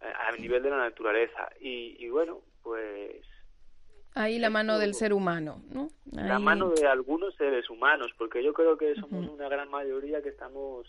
A 0.00 0.32
nivel 0.36 0.62
de 0.62 0.70
la 0.70 0.76
naturaleza. 0.76 1.48
Y, 1.58 2.06
bueno, 2.10 2.40
pues... 2.62 3.24
Ahí 4.14 4.38
la 4.38 4.50
mano 4.50 4.78
del 4.78 4.92
ser 4.92 5.14
humano, 5.14 5.62
¿no? 5.70 5.88
La 6.10 6.38
mano 6.38 6.70
de 6.70 6.86
algunos 6.86 7.34
seres 7.36 7.70
humanos, 7.70 8.12
porque 8.18 8.42
yo 8.42 8.52
creo 8.52 8.76
que 8.76 8.94
somos 8.96 9.26
una 9.26 9.48
gran 9.48 9.70
mayoría 9.70 10.22
que 10.22 10.28
estamos 10.28 10.86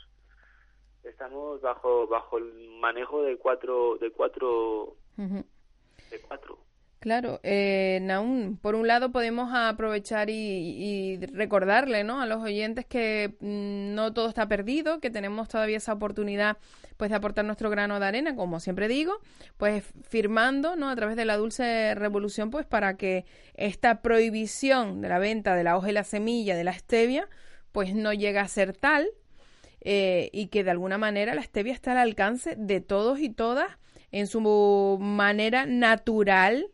estamos 1.03 1.61
bajo 1.61 2.07
bajo 2.07 2.37
el 2.37 2.69
manejo 2.79 3.23
de 3.23 3.37
cuatro 3.37 3.97
de 3.97 4.11
cuatro 4.11 4.95
de 5.17 5.27
cuatro 5.27 5.43
Claro, 7.03 7.41
eh, 7.43 7.99
Naum, 8.01 8.55
por 8.55 8.75
un 8.75 8.87
lado 8.87 9.11
podemos 9.11 9.53
aprovechar 9.53 10.29
y, 10.29 11.19
recordarle 11.33 12.05
¿no? 12.05 12.21
a 12.21 12.25
los 12.25 12.41
oyentes 12.41 12.85
que 12.85 13.35
mm, 13.41 13.93
no 13.93 14.13
todo 14.13 14.29
está 14.29 14.47
perdido, 14.47 15.01
que 15.01 15.09
tenemos 15.09 15.49
todavía 15.49 15.75
esa 15.75 15.91
oportunidad 15.91 16.55
pues 16.95 17.09
de 17.09 17.17
aportar 17.17 17.43
nuestro 17.43 17.69
grano 17.69 17.99
de 17.99 18.05
arena, 18.05 18.37
como 18.37 18.61
siempre 18.61 18.87
digo, 18.87 19.19
pues 19.57 19.83
firmando 20.07 20.77
¿no? 20.77 20.89
a 20.89 20.95
través 20.95 21.17
de 21.17 21.25
la 21.25 21.35
Dulce 21.35 21.93
Revolución 21.93 22.51
pues 22.51 22.65
para 22.65 22.95
que 22.95 23.25
esta 23.55 24.01
prohibición 24.01 25.01
de 25.01 25.09
la 25.09 25.19
venta 25.19 25.57
de 25.57 25.65
la 25.65 25.75
hoja 25.75 25.89
y 25.89 25.93
la 25.93 26.05
semilla 26.05 26.55
de 26.55 26.63
la 26.63 26.71
stevia 26.71 27.27
pues 27.73 27.93
no 27.93 28.13
llegue 28.13 28.39
a 28.39 28.47
ser 28.47 28.77
tal 28.77 29.09
eh, 29.81 30.29
y 30.31 30.47
que 30.47 30.63
de 30.63 30.71
alguna 30.71 30.97
manera 30.97 31.35
la 31.35 31.43
stevia 31.43 31.73
está 31.73 31.91
al 31.91 31.97
alcance 31.97 32.55
de 32.55 32.79
todos 32.79 33.19
y 33.19 33.29
todas 33.29 33.77
en 34.13 34.27
su 34.27 34.39
manera 35.01 35.65
natural, 35.65 36.67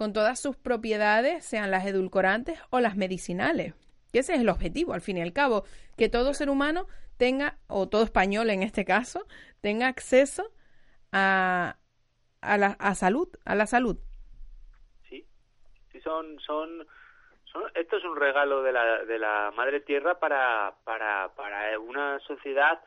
con 0.00 0.14
todas 0.14 0.40
sus 0.40 0.56
propiedades, 0.56 1.44
sean 1.44 1.70
las 1.70 1.84
edulcorantes 1.84 2.58
o 2.70 2.80
las 2.80 2.96
medicinales. 2.96 3.74
Que 4.14 4.20
ese 4.20 4.32
es 4.32 4.40
el 4.40 4.48
objetivo, 4.48 4.94
al 4.94 5.02
fin 5.02 5.18
y 5.18 5.20
al 5.20 5.34
cabo, 5.34 5.64
que 5.98 6.08
todo 6.08 6.32
ser 6.32 6.48
humano 6.48 6.86
tenga, 7.18 7.58
o 7.66 7.86
todo 7.86 8.02
español 8.02 8.48
en 8.48 8.62
este 8.62 8.86
caso, 8.86 9.26
tenga 9.60 9.88
acceso 9.88 10.54
a, 11.12 11.76
a, 12.40 12.56
la, 12.56 12.78
a 12.78 12.94
salud, 12.94 13.28
a 13.44 13.54
la 13.54 13.66
salud. 13.66 13.98
Sí, 15.06 15.26
sí 15.92 16.00
son, 16.00 16.40
son, 16.40 16.86
son, 17.44 17.64
esto 17.74 17.98
es 17.98 18.04
un 18.04 18.16
regalo 18.16 18.62
de 18.62 18.72
la, 18.72 19.04
de 19.04 19.18
la 19.18 19.52
Madre 19.54 19.80
Tierra 19.80 20.18
para, 20.18 20.76
para, 20.84 21.34
para 21.36 21.78
una 21.78 22.18
sociedad 22.20 22.80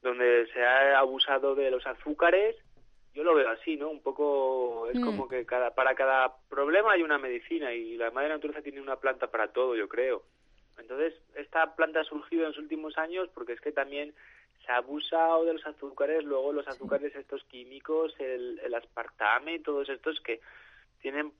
donde 0.00 0.46
se 0.54 0.64
ha 0.64 1.00
abusado 1.00 1.54
de 1.54 1.70
los 1.70 1.86
azúcares 1.86 2.56
yo 3.16 3.24
lo 3.24 3.34
veo 3.34 3.48
así, 3.48 3.78
¿no? 3.78 3.88
Un 3.88 4.02
poco 4.02 4.88
es 4.92 5.00
como 5.00 5.24
mm. 5.24 5.28
que 5.30 5.46
cada 5.46 5.74
para 5.74 5.94
cada 5.94 6.36
problema 6.50 6.92
hay 6.92 7.02
una 7.02 7.16
medicina 7.16 7.72
y 7.72 7.96
la 7.96 8.10
madre 8.10 8.28
naturaleza 8.28 8.62
tiene 8.62 8.82
una 8.82 8.96
planta 8.96 9.28
para 9.28 9.48
todo, 9.48 9.74
yo 9.74 9.88
creo. 9.88 10.22
Entonces, 10.76 11.14
esta 11.34 11.74
planta 11.74 12.00
ha 12.00 12.04
surgido 12.04 12.42
en 12.42 12.50
los 12.50 12.58
últimos 12.58 12.98
años 12.98 13.30
porque 13.32 13.54
es 13.54 13.60
que 13.62 13.72
también 13.72 14.12
se 14.66 14.70
ha 14.70 14.76
abusado 14.76 15.46
de 15.46 15.54
los 15.54 15.66
azúcares, 15.66 16.24
luego 16.24 16.52
los 16.52 16.68
azúcares 16.68 17.16
estos 17.16 17.42
químicos, 17.44 18.14
el, 18.18 18.60
el 18.62 18.74
aspartame, 18.74 19.60
todos 19.60 19.88
estos 19.88 20.20
que 20.20 20.40
tienen 21.00 21.32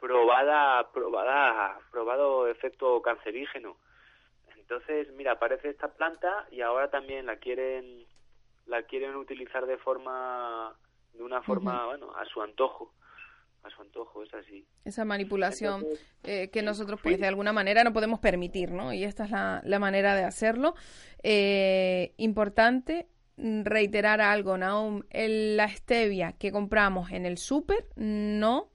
probada 0.00 0.90
probada 0.90 1.78
probado 1.92 2.48
efecto 2.48 3.00
cancerígeno. 3.02 3.76
Entonces, 4.56 5.12
mira, 5.12 5.32
aparece 5.32 5.68
esta 5.68 5.94
planta 5.94 6.48
y 6.50 6.62
ahora 6.62 6.90
también 6.90 7.26
la 7.26 7.36
quieren 7.36 8.04
la 8.66 8.82
quieren 8.82 9.14
utilizar 9.14 9.66
de 9.66 9.76
forma 9.76 10.74
de 11.12 11.22
una 11.22 11.42
forma, 11.42 11.86
bueno, 11.86 12.14
a 12.14 12.24
su 12.26 12.40
antojo. 12.42 12.92
A 13.62 13.68
su 13.68 13.82
antojo, 13.82 14.22
es 14.22 14.32
así. 14.32 14.66
Esa 14.86 15.04
manipulación 15.04 15.84
eh, 16.22 16.50
que 16.50 16.62
nosotros, 16.62 16.98
pues, 17.02 17.20
de 17.20 17.26
alguna 17.26 17.52
manera 17.52 17.84
no 17.84 17.92
podemos 17.92 18.18
permitir, 18.18 18.70
¿no? 18.70 18.94
Y 18.94 19.04
esta 19.04 19.24
es 19.24 19.30
la, 19.30 19.60
la 19.64 19.78
manera 19.78 20.14
de 20.14 20.24
hacerlo. 20.24 20.74
Eh, 21.22 22.14
importante 22.16 23.06
reiterar 23.36 24.20
algo, 24.20 24.56
Naum, 24.56 25.02
la 25.10 25.68
stevia 25.68 26.32
que 26.32 26.52
compramos 26.52 27.10
en 27.10 27.26
el 27.26 27.38
súper 27.38 27.86
no 27.96 28.70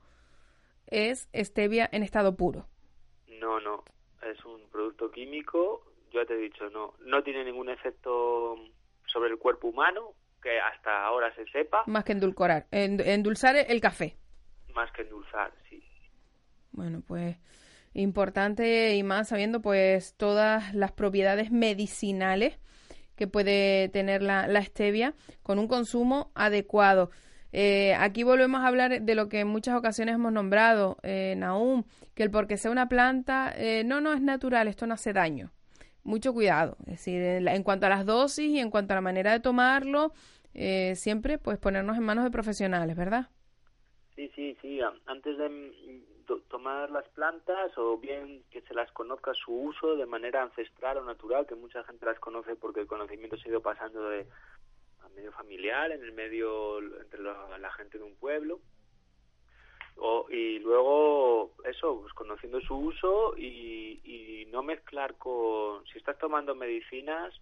es 0.87 1.29
stevia 1.33 1.89
en 1.91 2.03
estado 2.03 2.35
puro. 2.35 2.67
No, 3.39 3.59
no, 3.59 3.83
es 4.23 4.43
un 4.45 4.69
producto 4.69 5.11
químico, 5.11 5.83
yo 6.11 6.25
te 6.25 6.33
he 6.33 6.37
dicho, 6.37 6.69
no, 6.69 6.93
no 7.05 7.23
tiene 7.23 7.43
ningún 7.43 7.69
efecto 7.69 8.55
sobre 9.05 9.29
el 9.29 9.37
cuerpo 9.37 9.67
humano, 9.67 10.13
que 10.45 10.59
hasta 10.59 11.05
ahora 11.05 11.33
se 11.33 11.43
sepa. 11.47 11.83
Más 11.87 12.03
que 12.03 12.11
endulcorar, 12.11 12.67
endulzar 12.69 13.55
el 13.55 13.81
café. 13.81 14.15
Más 14.75 14.91
que 14.91 15.01
endulzar, 15.01 15.51
sí. 15.67 15.83
Bueno, 16.71 17.01
pues 17.07 17.37
importante 17.93 18.93
y 18.95 19.01
más 19.01 19.29
sabiendo 19.29 19.61
pues 19.61 20.13
todas 20.17 20.75
las 20.75 20.91
propiedades 20.91 21.49
medicinales 21.49 22.59
que 23.15 23.25
puede 23.25 23.89
tener 23.89 24.21
la, 24.21 24.47
la 24.47 24.61
stevia 24.63 25.15
con 25.41 25.57
un 25.57 25.67
consumo 25.67 26.31
adecuado. 26.35 27.09
Eh, 27.51 27.95
aquí 27.95 28.21
volvemos 28.21 28.61
a 28.61 28.67
hablar 28.67 29.01
de 29.01 29.15
lo 29.15 29.29
que 29.29 29.39
en 29.39 29.47
muchas 29.47 29.75
ocasiones 29.75 30.13
hemos 30.13 30.31
nombrado, 30.31 30.97
eh, 31.01 31.33
Naum, 31.37 31.85
que 32.13 32.21
el 32.21 32.29
porque 32.29 32.57
sea 32.57 32.69
una 32.69 32.87
planta, 32.87 33.51
eh, 33.55 33.83
no, 33.83 33.99
no 33.99 34.13
es 34.13 34.21
natural, 34.21 34.67
esto 34.67 34.85
no 34.85 34.93
hace 34.93 35.11
daño. 35.11 35.51
Mucho 36.03 36.33
cuidado, 36.33 36.77
es 36.81 36.97
decir, 36.97 37.19
en 37.23 37.63
cuanto 37.63 37.87
a 37.87 37.89
las 37.89 38.05
dosis 38.05 38.47
y 38.51 38.59
en 38.59 38.69
cuanto 38.69 38.93
a 38.93 38.95
la 38.95 39.01
manera 39.01 39.31
de 39.31 39.39
tomarlo, 39.39 40.13
eh, 40.55 40.95
siempre 40.95 41.37
pues 41.37 41.57
ponernos 41.57 41.97
en 41.97 42.03
manos 42.03 42.23
de 42.23 42.31
profesionales, 42.31 42.95
¿verdad? 42.95 43.27
Sí, 44.15 44.31
sí, 44.33 44.57
sí. 44.61 44.79
Antes 45.05 45.37
de 45.37 45.49
mm, 45.49 46.41
tomar 46.47 46.89
las 46.89 47.07
plantas 47.09 47.77
o 47.77 47.97
bien 47.97 48.43
que 48.49 48.61
se 48.61 48.73
las 48.73 48.89
conozca 48.93 49.33
su 49.33 49.51
uso 49.51 49.97
de 49.97 50.05
manera 50.05 50.41
ancestral 50.41 50.97
o 50.97 51.03
natural, 51.03 51.45
que 51.45 51.55
mucha 51.55 51.83
gente 51.83 52.05
las 52.05 52.19
conoce 52.19 52.55
porque 52.55 52.79
el 52.79 52.87
conocimiento 52.87 53.35
se 53.35 53.49
ha 53.49 53.51
ido 53.51 53.61
pasando 53.61 54.09
de 54.09 54.25
a 55.03 55.09
medio 55.09 55.33
familiar, 55.33 55.91
en 55.91 56.01
el 56.01 56.13
medio 56.13 56.79
entre 57.01 57.21
la, 57.21 57.71
gente 57.71 57.97
de 57.97 58.05
un 58.05 58.15
pueblo. 58.15 58.61
O, 59.97 60.27
y 60.29 60.59
luego 60.59 61.53
eso, 61.65 61.99
pues 62.01 62.13
conociendo 62.13 62.61
su 62.61 62.75
uso 62.75 63.35
y, 63.37 63.99
y 64.03 64.45
no 64.51 64.63
mezclar 64.63 65.15
con, 65.17 65.85
si 65.87 65.97
estás 65.97 66.17
tomando 66.17 66.55
medicinas 66.55 67.33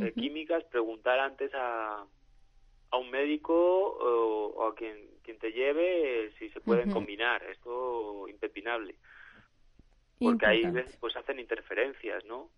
eh, 0.00 0.12
químicas, 0.12 0.64
preguntar 0.64 1.18
antes 1.18 1.52
a, 1.54 2.04
a 2.92 2.98
un 2.98 3.10
médico 3.10 3.54
o, 3.54 4.68
a 4.68 4.74
quien, 4.74 4.96
quien 5.22 5.38
te 5.38 5.52
lleve 5.52 6.32
si 6.38 6.50
se 6.50 6.60
pueden 6.60 6.92
combinar. 6.92 7.42
Esto 7.44 8.28
impepinable. 8.28 8.94
Porque 10.20 10.46
ahí 10.46 10.62
pues 11.00 11.16
hacen 11.16 11.40
interferencias, 11.40 12.24
¿no? 12.26 12.50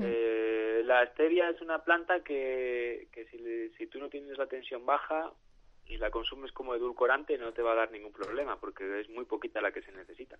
eh, 0.00 0.82
la 0.84 1.04
stevia 1.06 1.50
es 1.50 1.60
una 1.60 1.82
planta 1.82 2.22
que, 2.22 3.08
que 3.12 3.26
si, 3.26 3.76
si 3.76 3.86
tú 3.88 3.98
no 3.98 4.08
tienes 4.08 4.38
la 4.38 4.46
tensión 4.46 4.86
baja 4.86 5.32
y 5.86 5.96
la 5.96 6.10
consumes 6.10 6.52
como 6.52 6.74
edulcorante 6.74 7.36
no 7.36 7.52
te 7.52 7.62
va 7.62 7.72
a 7.72 7.76
dar 7.76 7.90
ningún 7.90 8.12
problema 8.12 8.60
porque 8.60 9.00
es 9.00 9.08
muy 9.10 9.24
poquita 9.24 9.60
la 9.60 9.72
que 9.72 9.82
se 9.82 9.92
necesita. 9.92 10.38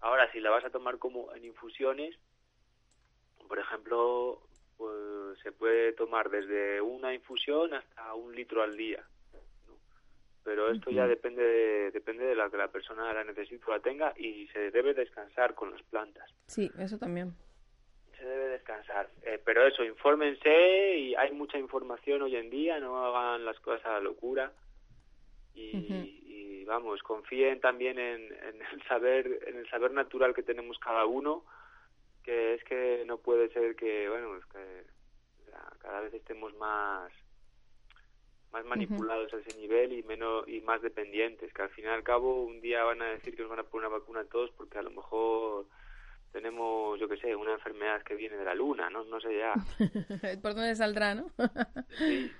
Ahora, 0.00 0.30
si 0.32 0.40
la 0.40 0.50
vas 0.50 0.64
a 0.64 0.70
tomar 0.70 0.98
como 0.98 1.34
en 1.34 1.44
infusiones, 1.44 2.16
por 3.48 3.58
ejemplo, 3.58 4.42
pues 4.80 5.38
se 5.42 5.52
puede 5.52 5.92
tomar 5.92 6.30
desde 6.30 6.80
una 6.80 7.12
infusión 7.12 7.74
hasta 7.74 8.14
un 8.14 8.34
litro 8.34 8.62
al 8.62 8.78
día. 8.78 9.04
Pero 10.42 10.70
esto 10.70 10.90
ya 10.90 11.06
depende 11.06 11.42
de, 11.42 11.90
depende 11.90 12.24
de 12.24 12.34
la 12.34 12.48
que 12.48 12.56
la 12.56 12.68
persona 12.68 13.12
la 13.12 13.22
necesite 13.22 13.62
o 13.66 13.72
la 13.72 13.80
tenga 13.80 14.14
y 14.16 14.46
se 14.48 14.70
debe 14.70 14.94
descansar 14.94 15.54
con 15.54 15.70
las 15.70 15.82
plantas. 15.82 16.30
Sí, 16.46 16.70
eso 16.78 16.96
también. 16.96 17.34
Se 18.16 18.24
debe 18.24 18.48
descansar. 18.48 19.10
Eh, 19.22 19.38
pero 19.44 19.66
eso, 19.66 19.84
infórmense 19.84 20.96
y 20.96 21.14
hay 21.14 21.30
mucha 21.32 21.58
información 21.58 22.22
hoy 22.22 22.36
en 22.36 22.48
día, 22.48 22.80
no 22.80 23.04
hagan 23.04 23.44
las 23.44 23.60
cosas 23.60 23.84
a 23.84 23.92
la 23.92 24.00
locura. 24.00 24.50
Y, 25.54 26.64
vamos, 26.64 27.02
confíen 27.02 27.60
también 27.60 27.98
en, 27.98 28.32
en, 28.32 28.62
el 28.72 28.82
saber 28.88 29.40
en 29.46 29.58
el 29.58 29.68
saber 29.68 29.90
natural 29.90 30.32
que 30.32 30.42
tenemos 30.42 30.78
cada 30.78 31.04
uno 31.04 31.44
que 32.22 32.54
es 32.54 32.64
que 32.64 33.04
no 33.06 33.18
puede 33.18 33.48
ser 33.52 33.76
que, 33.76 34.08
bueno, 34.08 34.36
es 34.36 34.44
que 34.46 34.84
cada 35.80 36.00
vez 36.00 36.14
estemos 36.14 36.54
más 36.56 37.12
más 38.52 38.64
manipulados 38.64 39.32
a 39.32 39.36
ese 39.36 39.56
nivel 39.58 39.92
y 39.92 40.02
menos 40.02 40.46
y 40.48 40.60
más 40.60 40.82
dependientes, 40.82 41.52
que 41.52 41.62
al 41.62 41.70
fin 41.70 41.84
y 41.84 41.88
al 41.88 42.02
cabo 42.02 42.42
un 42.42 42.60
día 42.60 42.82
van 42.82 43.00
a 43.00 43.10
decir 43.10 43.36
que 43.36 43.42
nos 43.42 43.50
van 43.50 43.60
a 43.60 43.62
poner 43.62 43.86
una 43.86 43.98
vacuna 43.98 44.20
a 44.20 44.24
todos 44.24 44.50
porque 44.56 44.78
a 44.78 44.82
lo 44.82 44.90
mejor 44.90 45.66
tenemos, 46.32 46.98
yo 46.98 47.08
qué 47.08 47.16
sé, 47.16 47.34
una 47.36 47.52
enfermedad 47.52 48.02
que 48.02 48.14
viene 48.14 48.36
de 48.36 48.44
la 48.44 48.54
luna, 48.54 48.90
¿no? 48.90 49.04
No 49.04 49.20
sé 49.20 49.28
ya. 49.36 49.54
¿Por 50.42 50.54
dónde 50.54 50.74
saldrá, 50.74 51.14
no? 51.14 51.30
sí, 51.96 52.30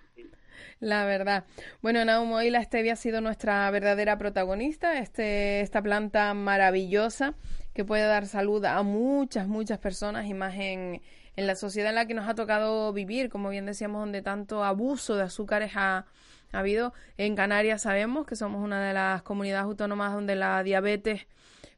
La 0.81 1.05
verdad. 1.05 1.45
Bueno, 1.81 2.05
Naum, 2.05 2.33
hoy 2.33 2.51
la 2.51 2.63
stevia 2.63 2.95
ha 2.95 2.97
sido 2.97 3.21
nuestra 3.21 3.71
verdadera 3.71 4.19
protagonista, 4.19 4.99
este, 4.99 5.61
esta 5.61 5.83
planta 5.83 6.35
maravillosa 6.35 7.35
que 7.81 7.85
puede 7.87 8.07
dar 8.07 8.27
salud 8.27 8.63
a 8.67 8.83
muchas, 8.83 9.49
muchas 9.49 9.79
personas 9.79 10.27
y 10.27 10.35
más 10.35 10.55
en, 10.59 11.01
la 11.35 11.55
sociedad 11.55 11.89
en 11.89 11.95
la 11.95 12.05
que 12.05 12.13
nos 12.13 12.29
ha 12.29 12.35
tocado 12.35 12.93
vivir, 12.93 13.31
como 13.31 13.49
bien 13.49 13.65
decíamos, 13.65 14.03
donde 14.03 14.21
tanto 14.21 14.65
abuso 14.65 15.17
de 15.17 15.23
azúcares 15.23 15.73
ha, 15.77 16.05
ha 16.53 16.59
habido. 16.59 16.93
En 17.17 17.35
Canarias 17.37 17.81
sabemos 17.81 18.27
que 18.27 18.37
somos 18.37 18.63
una 18.63 18.87
de 18.87 18.93
las 18.93 19.23
comunidades 19.23 19.65
autónomas 19.65 20.13
donde 20.13 20.37
la 20.37 20.63
diabetes, 20.63 21.27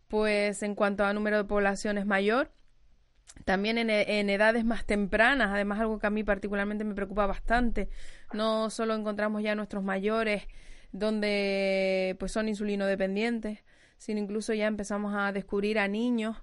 pues 0.08 0.64
en 0.64 0.74
cuanto 0.74 1.04
a 1.04 1.12
número 1.12 1.36
de 1.36 1.44
población 1.44 1.98
es 1.98 2.04
mayor. 2.06 2.50
También 3.44 3.78
en, 3.78 3.88
en, 3.88 4.28
edades 4.28 4.64
más 4.64 4.84
tempranas, 4.84 5.50
además 5.52 5.78
algo 5.78 6.00
que 6.00 6.08
a 6.08 6.10
mí 6.10 6.24
particularmente 6.24 6.82
me 6.82 6.96
preocupa 6.96 7.26
bastante, 7.26 7.90
no 8.32 8.70
solo 8.70 8.96
encontramos 8.96 9.40
ya 9.44 9.54
nuestros 9.54 9.84
mayores 9.84 10.48
donde 10.90 12.16
pues 12.18 12.32
son 12.32 12.48
insulino 12.48 12.86
dependientes, 12.86 13.60
sino 14.02 14.18
incluso 14.18 14.52
ya 14.52 14.66
empezamos 14.66 15.14
a 15.14 15.30
descubrir 15.30 15.78
a 15.78 15.86
niños 15.86 16.36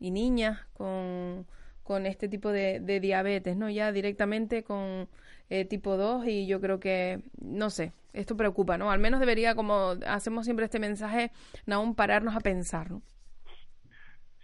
y 0.00 0.10
niñas 0.10 0.66
con, 0.72 1.46
con 1.84 2.06
este 2.06 2.28
tipo 2.28 2.50
de, 2.50 2.80
diabetes, 3.00 3.56
¿no? 3.56 3.70
Ya 3.70 3.92
directamente 3.92 4.64
con 4.64 5.08
eh, 5.48 5.64
tipo 5.64 5.96
2 5.96 6.26
y 6.26 6.48
yo 6.48 6.60
creo 6.60 6.80
que, 6.80 7.20
no 7.40 7.70
sé, 7.70 7.92
esto 8.12 8.36
preocupa, 8.36 8.78
¿no? 8.78 8.90
Al 8.90 8.98
menos 8.98 9.20
debería, 9.20 9.54
como 9.54 9.94
hacemos 10.08 10.44
siempre 10.44 10.64
este 10.64 10.80
mensaje, 10.80 11.30
aún 11.70 11.94
pararnos 11.94 12.34
a 12.34 12.40
pensar. 12.40 12.88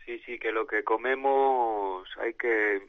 Sí, 0.06 0.20
sí, 0.24 0.38
que 0.38 0.52
lo 0.52 0.64
que 0.68 0.84
comemos 0.84 2.08
hay 2.20 2.34
que... 2.34 2.82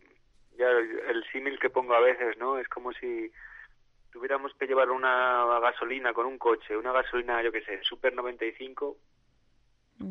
Ya 0.60 0.67
el 0.70 1.24
símil 1.32 1.58
que 1.58 1.72
pongo 1.72 1.96
a 1.96 2.02
veces, 2.02 2.38
¿no? 2.38 2.60
Es 2.60 2.67
como 2.67 2.94
si 2.94 3.32
tuviéramos 4.12 4.54
que 4.60 4.67
llevar 4.67 4.91
una 4.91 5.60
gasolina 5.60 6.13
con 6.13 6.28
un 6.28 6.38
coche, 6.38 6.78
una 6.78 6.91
gasolina, 6.91 7.41
yo 7.41 7.52
qué 7.52 7.63
sé, 7.63 7.80
Super 7.82 8.13
95 8.13 8.96
Mm. 8.96 9.11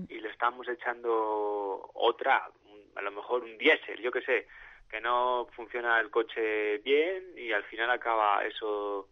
Y 0.09 0.21
le 0.21 0.29
estamos 0.29 0.69
echando 0.69 1.91
otra, 1.95 2.51
a 2.95 3.03
lo 3.03 3.11
mejor 3.11 3.43
un 3.43 3.59
diésel, 3.59 4.01
yo 4.01 4.11
qué 4.11 4.23
sé, 4.23 4.47
que 4.89 5.01
no 5.01 5.47
funciona 5.55 6.01
el 6.01 6.11
coche 6.11 6.79
bien 6.79 7.33
y 7.37 7.53
al 7.53 7.65
final 7.65 7.91
acaba 7.91 8.45
eso 8.45 9.09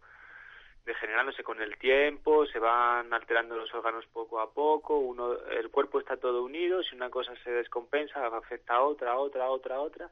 degenerándose 0.85 1.43
con 1.43 1.61
el 1.61 1.77
tiempo, 1.77 2.45
se 2.47 2.57
van 2.57 3.13
alterando 3.13 3.55
los 3.55 3.73
órganos 3.73 4.05
poco 4.07 4.39
a 4.39 4.51
poco, 4.51 4.97
uno, 4.97 5.33
el 5.51 5.69
cuerpo 5.69 5.99
está 5.99 6.17
todo 6.17 6.43
unido, 6.43 6.81
si 6.83 6.95
una 6.95 7.09
cosa 7.09 7.33
se 7.43 7.51
descompensa 7.51 8.25
afecta 8.25 8.75
a 8.75 8.81
otra, 8.81 9.11
a 9.11 9.17
otra, 9.17 9.45
a 9.45 9.49
otra, 9.49 9.75
a 9.75 9.81
otra 9.81 10.09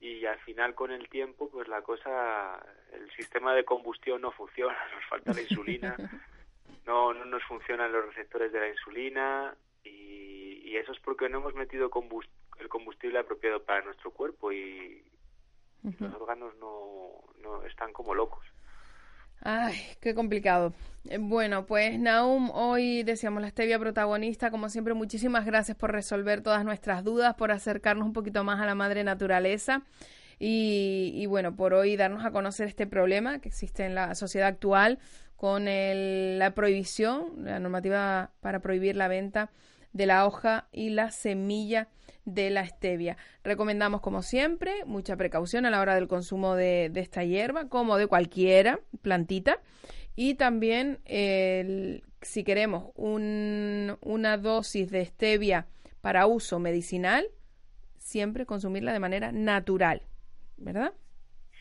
y 0.00 0.24
al 0.26 0.38
final 0.40 0.74
con 0.74 0.90
el 0.92 1.08
tiempo 1.08 1.50
pues 1.50 1.66
la 1.68 1.82
cosa 1.82 2.64
el 2.92 3.10
sistema 3.12 3.54
de 3.54 3.64
combustión 3.64 4.20
no 4.20 4.30
funciona 4.30 4.76
nos 4.94 5.04
falta 5.06 5.32
la 5.32 5.40
insulina 5.40 5.96
no 6.86 7.12
no 7.12 7.24
nos 7.24 7.42
funcionan 7.44 7.92
los 7.92 8.06
receptores 8.06 8.52
de 8.52 8.60
la 8.60 8.68
insulina 8.68 9.54
y, 10.68 10.72
y 10.72 10.76
eso 10.76 10.92
es 10.92 11.00
porque 11.00 11.28
no 11.28 11.38
hemos 11.38 11.54
metido 11.54 11.90
el 12.58 12.68
combustible 12.68 13.18
apropiado 13.18 13.62
para 13.64 13.84
nuestro 13.84 14.10
cuerpo 14.10 14.52
y 14.52 15.02
los 15.82 16.14
órganos 16.14 16.54
no, 16.56 17.24
no 17.40 17.64
están 17.64 17.92
como 17.92 18.14
locos 18.14 18.44
Ay, 19.40 19.76
qué 20.00 20.14
complicado. 20.14 20.72
Eh, 21.08 21.18
bueno, 21.18 21.64
pues 21.64 21.98
Naum, 21.98 22.50
hoy 22.50 23.02
decíamos 23.04 23.40
la 23.40 23.50
stevia 23.50 23.78
protagonista. 23.78 24.50
Como 24.50 24.68
siempre, 24.68 24.94
muchísimas 24.94 25.46
gracias 25.46 25.76
por 25.76 25.92
resolver 25.92 26.42
todas 26.42 26.64
nuestras 26.64 27.04
dudas, 27.04 27.34
por 27.34 27.52
acercarnos 27.52 28.06
un 28.06 28.12
poquito 28.12 28.42
más 28.42 28.60
a 28.60 28.66
la 28.66 28.74
madre 28.74 29.04
naturaleza 29.04 29.82
y, 30.40 31.26
bueno, 31.26 31.56
por 31.56 31.74
hoy 31.74 31.96
darnos 31.96 32.24
a 32.24 32.30
conocer 32.30 32.68
este 32.68 32.86
problema 32.86 33.40
que 33.40 33.48
existe 33.48 33.84
en 33.84 33.94
la 33.94 34.14
sociedad 34.14 34.48
actual 34.48 34.98
con 35.36 35.64
la 35.66 36.52
prohibición, 36.54 37.44
la 37.44 37.60
normativa 37.60 38.30
para 38.40 38.60
prohibir 38.60 38.96
la 38.96 39.08
venta 39.08 39.50
de 39.92 40.06
la 40.06 40.26
hoja 40.26 40.68
y 40.72 40.90
la 40.90 41.10
semilla 41.10 41.88
de 42.24 42.50
la 42.50 42.66
stevia. 42.66 43.16
Recomendamos, 43.42 44.00
como 44.00 44.22
siempre, 44.22 44.84
mucha 44.84 45.16
precaución 45.16 45.66
a 45.66 45.70
la 45.70 45.80
hora 45.80 45.94
del 45.94 46.08
consumo 46.08 46.54
de, 46.54 46.90
esta 46.94 47.24
hierba, 47.24 47.68
como 47.68 47.96
de 47.96 48.06
cualquiera 48.06 48.80
plantita. 49.02 49.60
Y 50.14 50.34
también, 50.34 51.00
si 52.20 52.44
queremos 52.44 52.92
una 52.96 54.36
dosis 54.36 54.90
de 54.90 55.04
stevia 55.04 55.66
para 56.00 56.26
uso 56.26 56.58
medicinal, 56.58 57.26
siempre 57.98 58.46
consumirla 58.46 58.92
de 58.92 59.00
manera 59.00 59.32
natural, 59.32 60.02
¿verdad? 60.56 60.92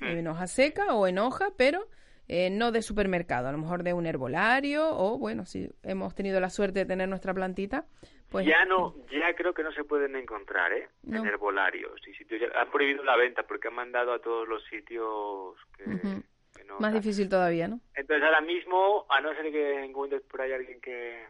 En 0.01 0.27
hoja 0.27 0.47
seca 0.47 0.93
o 0.93 1.07
en 1.07 1.17
hoja, 1.17 1.49
pero 1.57 1.89
eh, 2.27 2.49
no 2.49 2.71
de 2.71 2.81
supermercado, 2.81 3.47
a 3.47 3.51
lo 3.51 3.57
mejor 3.57 3.83
de 3.83 3.93
un 3.93 4.05
herbolario 4.05 4.97
o, 4.97 5.17
bueno, 5.17 5.45
si 5.45 5.69
hemos 5.83 6.13
tenido 6.13 6.39
la 6.39 6.49
suerte 6.49 6.79
de 6.79 6.85
tener 6.85 7.09
nuestra 7.09 7.33
plantita, 7.33 7.85
pues, 8.29 8.45
ya 8.45 8.65
no, 8.65 8.95
ya 9.11 9.33
creo 9.35 9.53
que 9.53 9.63
no 9.63 9.71
se 9.71 9.83
pueden 9.83 10.15
encontrar, 10.15 10.73
¿eh? 10.73 10.89
En 11.07 11.25
herbolarios 11.25 11.99
y 12.07 12.13
sitios. 12.13 12.41
Han 12.55 12.69
prohibido 12.69 13.03
la 13.03 13.15
venta 13.15 13.43
porque 13.43 13.69
han 13.69 13.75
mandado 13.75 14.13
a 14.13 14.19
todos 14.19 14.47
los 14.47 14.63
sitios 14.65 15.55
que, 15.77 15.85
no. 16.65 16.79
Más 16.79 16.93
difícil 16.93 17.29
todavía, 17.29 17.67
¿no? 17.67 17.79
Entonces 17.95 18.23
ahora 18.23 18.41
mismo, 18.41 19.05
a 19.09 19.21
no 19.21 19.33
ser 19.35 19.51
que 19.51 19.85
encuentres 19.85 20.21
por 20.23 20.41
ahí 20.41 20.51
alguien 20.51 20.81
que 20.81 21.25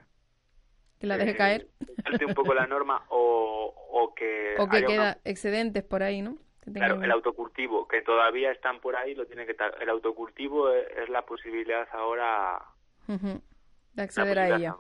que 1.00 1.08
la 1.08 1.18
deje 1.18 1.36
caer. 1.36 1.68
Salte 2.04 2.26
un 2.26 2.34
poco 2.34 2.54
la 2.54 2.66
norma 2.66 3.04
o, 3.10 3.74
o 3.92 4.16
que 4.16 4.56
o 4.58 4.68
que 4.68 4.84
queda 4.84 5.20
excedentes 5.24 5.84
por 5.84 6.02
ahí, 6.04 6.22
¿no? 6.22 6.38
claro, 6.74 7.02
el 7.02 7.12
autocultivo, 7.12 7.88
que 7.88 8.02
todavía 8.02 8.52
están 8.52 8.82
por 8.82 8.96
ahí, 8.96 9.16
lo 9.16 9.26
tiene 9.26 9.46
que 9.46 9.56
el 9.80 9.90
autocultivo 9.90 10.70
es, 10.72 11.08
la 11.10 11.22
posibilidad 11.22 11.88
ahora 11.94 12.62
de 13.08 14.02
acceder 14.02 14.40
a 14.40 14.56
ella. 14.56 14.76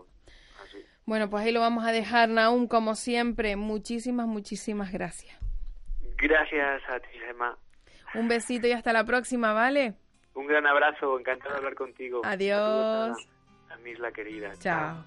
Bueno, 1.08 1.30
pues 1.30 1.46
ahí 1.46 1.54
lo 1.54 1.62
vamos 1.62 1.86
a 1.86 1.94
dejar, 1.94 2.28
Naum, 2.28 2.68
como 2.68 2.94
siempre. 2.94 3.56
Muchísimas, 3.56 4.28
muchísimas 4.28 4.92
gracias. 4.92 5.40
Gracias 6.18 6.82
a 6.90 7.00
ti, 7.00 7.18
Gemma. 7.26 7.58
Un 8.14 8.28
besito 8.28 8.68
y 8.68 8.74
hasta 8.74 8.92
la 8.92 9.06
próxima, 9.06 9.54
¿vale? 9.54 9.94
Un 10.34 10.48
gran 10.48 10.68
abrazo, 10.68 11.18
encantado 11.18 11.52
de 11.52 11.58
hablar 11.60 11.76
contigo. 11.76 12.22
Adiós. 12.26 12.60
A, 13.70 13.74
a, 13.74 13.90
Isla 13.90 14.12
querida. 14.12 14.52
Chao. 14.60 15.06